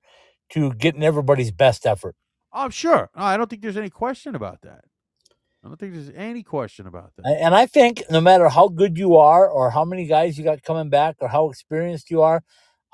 [0.51, 2.15] to getting everybody's best effort.
[2.53, 3.09] I'm sure.
[3.17, 4.85] No, I don't think there's any question about that.
[5.65, 7.39] I don't think there's any question about that.
[7.41, 10.63] And I think no matter how good you are, or how many guys you got
[10.63, 12.43] coming back, or how experienced you are,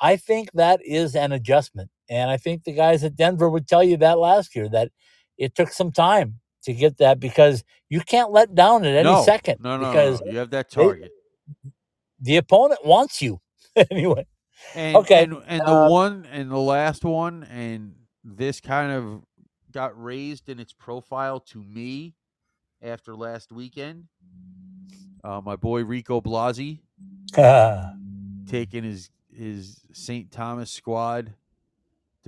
[0.01, 1.91] I think that is an adjustment.
[2.09, 4.91] And I think the guys at Denver would tell you that last year that
[5.37, 9.23] it took some time to get that because you can't let down at any no,
[9.23, 10.33] second No, no, because no.
[10.33, 11.11] You have that they- target.
[12.21, 13.41] the opponent wants you
[13.91, 14.27] anyway.
[14.75, 17.95] And, okay, And, and the uh, one and the last one, and
[18.25, 19.23] this kind of
[19.71, 22.15] got raised in its profile to me
[22.83, 24.05] after last weekend.
[25.23, 26.81] Uh, my boy Rico Blasi
[28.49, 30.31] taking his his St.
[30.33, 31.35] Thomas squad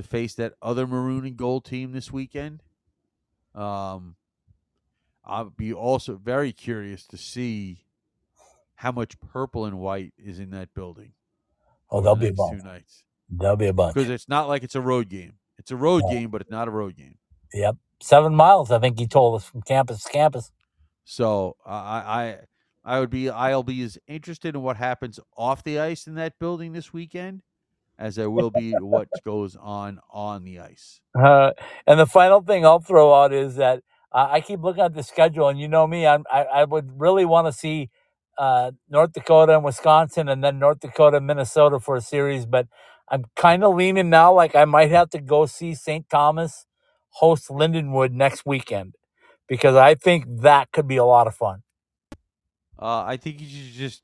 [0.00, 2.62] to face that other maroon and gold team this weekend.
[3.54, 4.16] Um,
[5.24, 7.84] I'll be also very curious to see
[8.76, 11.12] how much purple and white is in that building.
[11.90, 12.60] oh, there'll the be a bunch.
[12.60, 13.94] two nights There'll be a bunch.
[13.94, 15.34] because it's not like it's a road game.
[15.58, 16.20] It's a road Yeah.
[16.20, 17.16] game, but it's not a road game.
[17.52, 18.70] Yep, seven miles.
[18.70, 20.50] I think he told us from campus to campus.
[21.04, 22.38] So I, I,
[22.84, 26.38] I would be, I'll be as interested in what happens off the ice in that
[26.38, 27.42] building this weekend
[28.00, 31.02] as I will be what goes on on the ice.
[31.18, 31.52] Uh,
[31.86, 33.82] and the final thing I'll throw out is that
[34.12, 37.00] uh, I keep looking at the schedule, and you know me, I'm, I I would
[37.00, 37.90] really want to see
[38.38, 42.46] uh, North Dakota and Wisconsin, and then North Dakota, and Minnesota for a series.
[42.46, 42.68] But
[43.10, 46.08] I'm kind of leaning now, like I might have to go see St.
[46.10, 46.66] Thomas
[47.14, 48.94] host Lindenwood next weekend
[49.48, 51.62] because I think that could be a lot of fun.
[52.78, 54.02] Uh, I think you should just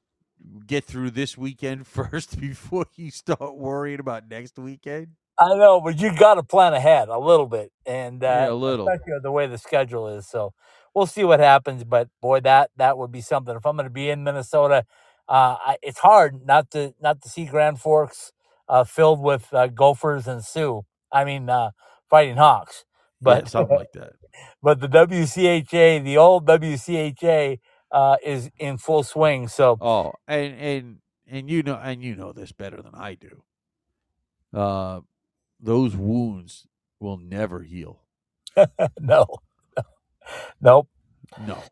[0.66, 5.08] get through this weekend first before you start worrying about next weekend?
[5.38, 8.54] I know, but you got to plan ahead a little bit, and uh, Yeah, a
[8.54, 8.88] little.
[8.88, 10.28] especially the way the schedule is.
[10.28, 10.54] So
[10.94, 11.84] we'll see what happens.
[11.84, 13.54] But boy, that that would be something.
[13.56, 14.86] If I'm going to be in Minnesota,
[15.28, 18.32] uh, I, it's hard not to not to see Grand Forks
[18.70, 20.84] uh, filled with uh, Gophers and Sioux.
[21.12, 21.72] I mean, uh,
[22.10, 22.86] Fighting Hawks.
[23.20, 24.14] But But something like that.
[24.62, 27.60] but the WCHA, the old WCHA,
[27.92, 29.48] uh, is in full swing.
[29.48, 30.96] So Oh, and and
[31.28, 33.42] and you know and you know this better than I do.
[34.58, 35.00] Uh
[35.60, 36.66] those wounds
[37.00, 38.02] will never heal.
[39.00, 39.26] no,
[40.60, 40.88] nope.
[41.46, 41.62] No.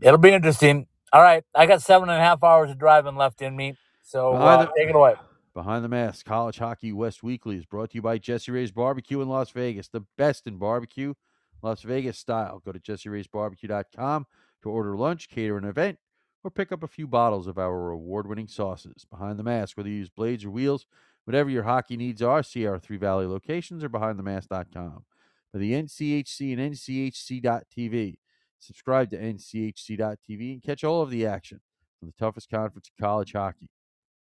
[0.00, 0.86] It'll be interesting.
[1.12, 4.32] All right, I got seven and a half hours of driving left in me, so
[4.34, 5.14] uh, the- take it away.
[5.54, 9.20] Behind the Mask College Hockey West Weekly is brought to you by Jessie Rae's Barbecue
[9.20, 11.14] in Las Vegas, the best in barbecue,
[11.62, 12.60] Las Vegas style.
[12.64, 14.26] Go to jesseraysbarbecue.com
[14.64, 15.98] to order lunch, cater an event,
[16.42, 19.06] or pick up a few bottles of our award winning sauces.
[19.08, 20.86] Behind the Mask, whether you use blades or wheels,
[21.24, 25.04] whatever your hockey needs are, see our three valley locations or behindthemask.com.
[25.52, 28.16] For the NCHC and NCHC.TV,
[28.58, 31.60] subscribe to NCHC.TV and catch all of the action
[32.00, 33.70] from the toughest conference in college hockey.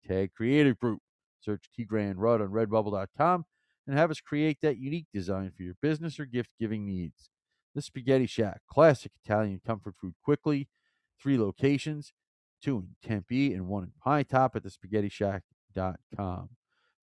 [0.06, 1.02] Tag Creative Group.
[1.40, 3.44] Search T Grand Rudd on redbubble.com
[3.86, 7.30] and have us create that unique design for your business or gift giving needs.
[7.78, 10.66] The Spaghetti Shack, classic Italian comfort food quickly.
[11.22, 12.12] Three locations,
[12.60, 16.48] two in Tempe and one in Pinetop at thespaghettishack.com.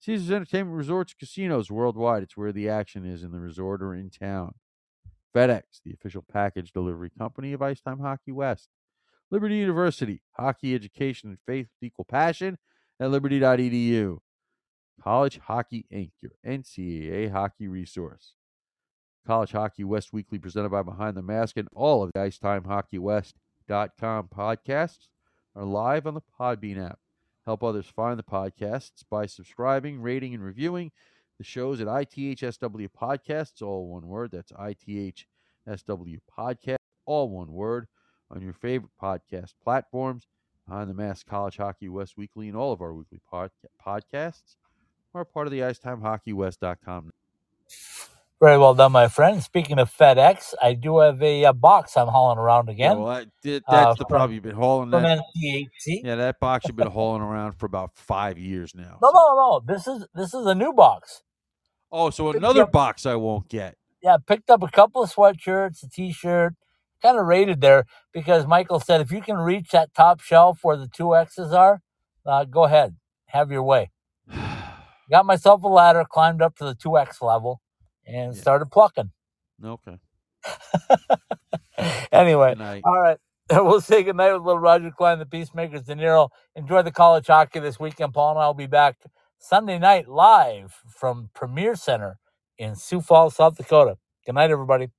[0.01, 2.23] Caesars Entertainment Resorts Casinos worldwide.
[2.23, 4.55] It's where the action is in the resort or in town.
[5.34, 8.67] FedEx, the official package delivery company of Ice Time Hockey West.
[9.32, 12.57] Liberty University, hockey education and faith with equal passion
[12.99, 14.17] at liberty.edu.
[15.01, 18.34] College Hockey Inc., your NCAA hockey resource.
[19.26, 25.07] College Hockey West Weekly presented by Behind the Mask and all of the IcetimeHockeyWest.com podcasts
[25.55, 26.99] are live on the Podbean app.
[27.45, 30.91] Help others find the podcasts by subscribing, rating, and reviewing
[31.38, 34.32] the shows at ITHSW Podcasts, all one word.
[34.32, 35.26] That's ITHSW
[35.67, 37.88] Podcast, all one word,
[38.32, 40.28] on your favorite podcast platforms.
[40.67, 43.51] Behind the Mask College Hockey West Weekly and all of our weekly pod-
[43.86, 44.55] podcasts
[45.13, 47.11] are part of the IcetimeHockeyWest.com.
[48.42, 49.42] Very well done, my friend.
[49.42, 53.16] Speaking of FedEx, I do have a, uh box I'm hauling around Yeah, again well,
[53.16, 54.34] that- that- uh, that's the from- problem.
[54.34, 55.24] You've been hauling that.
[55.86, 58.98] Yeah, that box you've been hauling around for about five years now.
[59.02, 59.62] No, so- no, no.
[59.66, 61.22] This is this is a new box.
[61.92, 63.78] Oh, so Picked another up- box I won't get.
[64.04, 66.54] Yeah, picked up a couple of sweatshirts, a T-shirt.
[67.02, 70.76] Kind of rated there because Michael said if you can reach that top shelf where
[70.78, 71.82] the two X's are,
[72.26, 72.96] uh, go ahead,
[73.28, 73.92] have your way.
[75.10, 77.62] Got myself a ladder, climbed up to the two X level,
[78.08, 78.41] and Yeah.
[78.41, 79.12] started plucking.
[79.66, 79.99] okay.
[82.12, 83.18] anyway, all right.
[83.51, 86.30] We'll say goodnight with little Roger Klein, the Peacemakers, De Niro.
[86.56, 88.14] Enjoy the college hockey this weekend.
[88.14, 88.97] Paul and I will be back
[89.39, 92.18] Sunday night live from Premier Center
[92.58, 93.97] in Sioux Falls, South Dakota.
[94.26, 94.89] Good night, everybody.